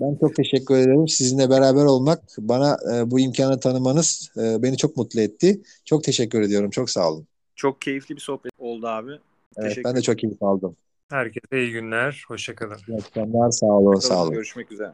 Ben 0.00 0.16
çok 0.20 0.36
teşekkür 0.36 0.74
ederim. 0.74 1.08
Sizinle 1.08 1.50
beraber 1.50 1.84
olmak, 1.84 2.22
bana 2.38 2.78
e, 2.94 3.10
bu 3.10 3.20
imkanı 3.20 3.60
tanımanız 3.60 4.30
e, 4.36 4.62
beni 4.62 4.76
çok 4.76 4.96
mutlu 4.96 5.20
etti. 5.20 5.62
Çok 5.84 6.04
teşekkür 6.04 6.42
ediyorum. 6.42 6.70
Çok 6.70 6.90
sağ 6.90 7.10
olun. 7.10 7.26
Çok 7.56 7.80
keyifli 7.80 8.16
bir 8.16 8.20
sohbet 8.20 8.52
oldu 8.58 8.86
abi. 8.86 9.10
Evet, 9.10 9.68
Teşekkür 9.68 9.84
ben 9.84 9.96
de 9.96 10.02
çok 10.02 10.18
keyif 10.18 10.42
aldım. 10.42 10.76
Herkese 11.10 11.62
iyi 11.62 11.72
günler. 11.72 12.24
Hoşçakalın. 12.28 12.76
İyi 12.88 12.98
akşamlar. 12.98 13.50
Sağ 13.50 13.66
olun. 13.66 13.94
Sağ 13.94 14.22
olun. 14.22 14.32
Görüşmek 14.32 14.72
üzere. 14.72 14.92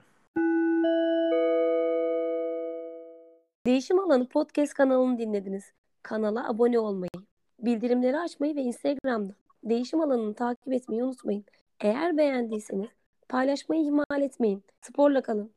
Değişim 3.66 3.98
Alanı 3.98 4.28
podcast 4.28 4.74
kanalını 4.74 5.18
dinlediniz. 5.18 5.64
Kanala 6.02 6.48
abone 6.48 6.78
olmayı, 6.78 7.10
bildirimleri 7.58 8.18
açmayı 8.18 8.56
ve 8.56 8.60
Instagram'da 8.62 9.34
Değişim 9.64 10.00
Alanı'nı 10.00 10.34
takip 10.34 10.72
etmeyi 10.72 11.04
unutmayın. 11.04 11.44
Eğer 11.80 12.16
beğendiyseniz 12.16 12.88
paylaşmayı 13.28 13.82
ihmal 13.82 14.22
etmeyin. 14.22 14.62
Sporla 14.80 15.22
kalın. 15.22 15.50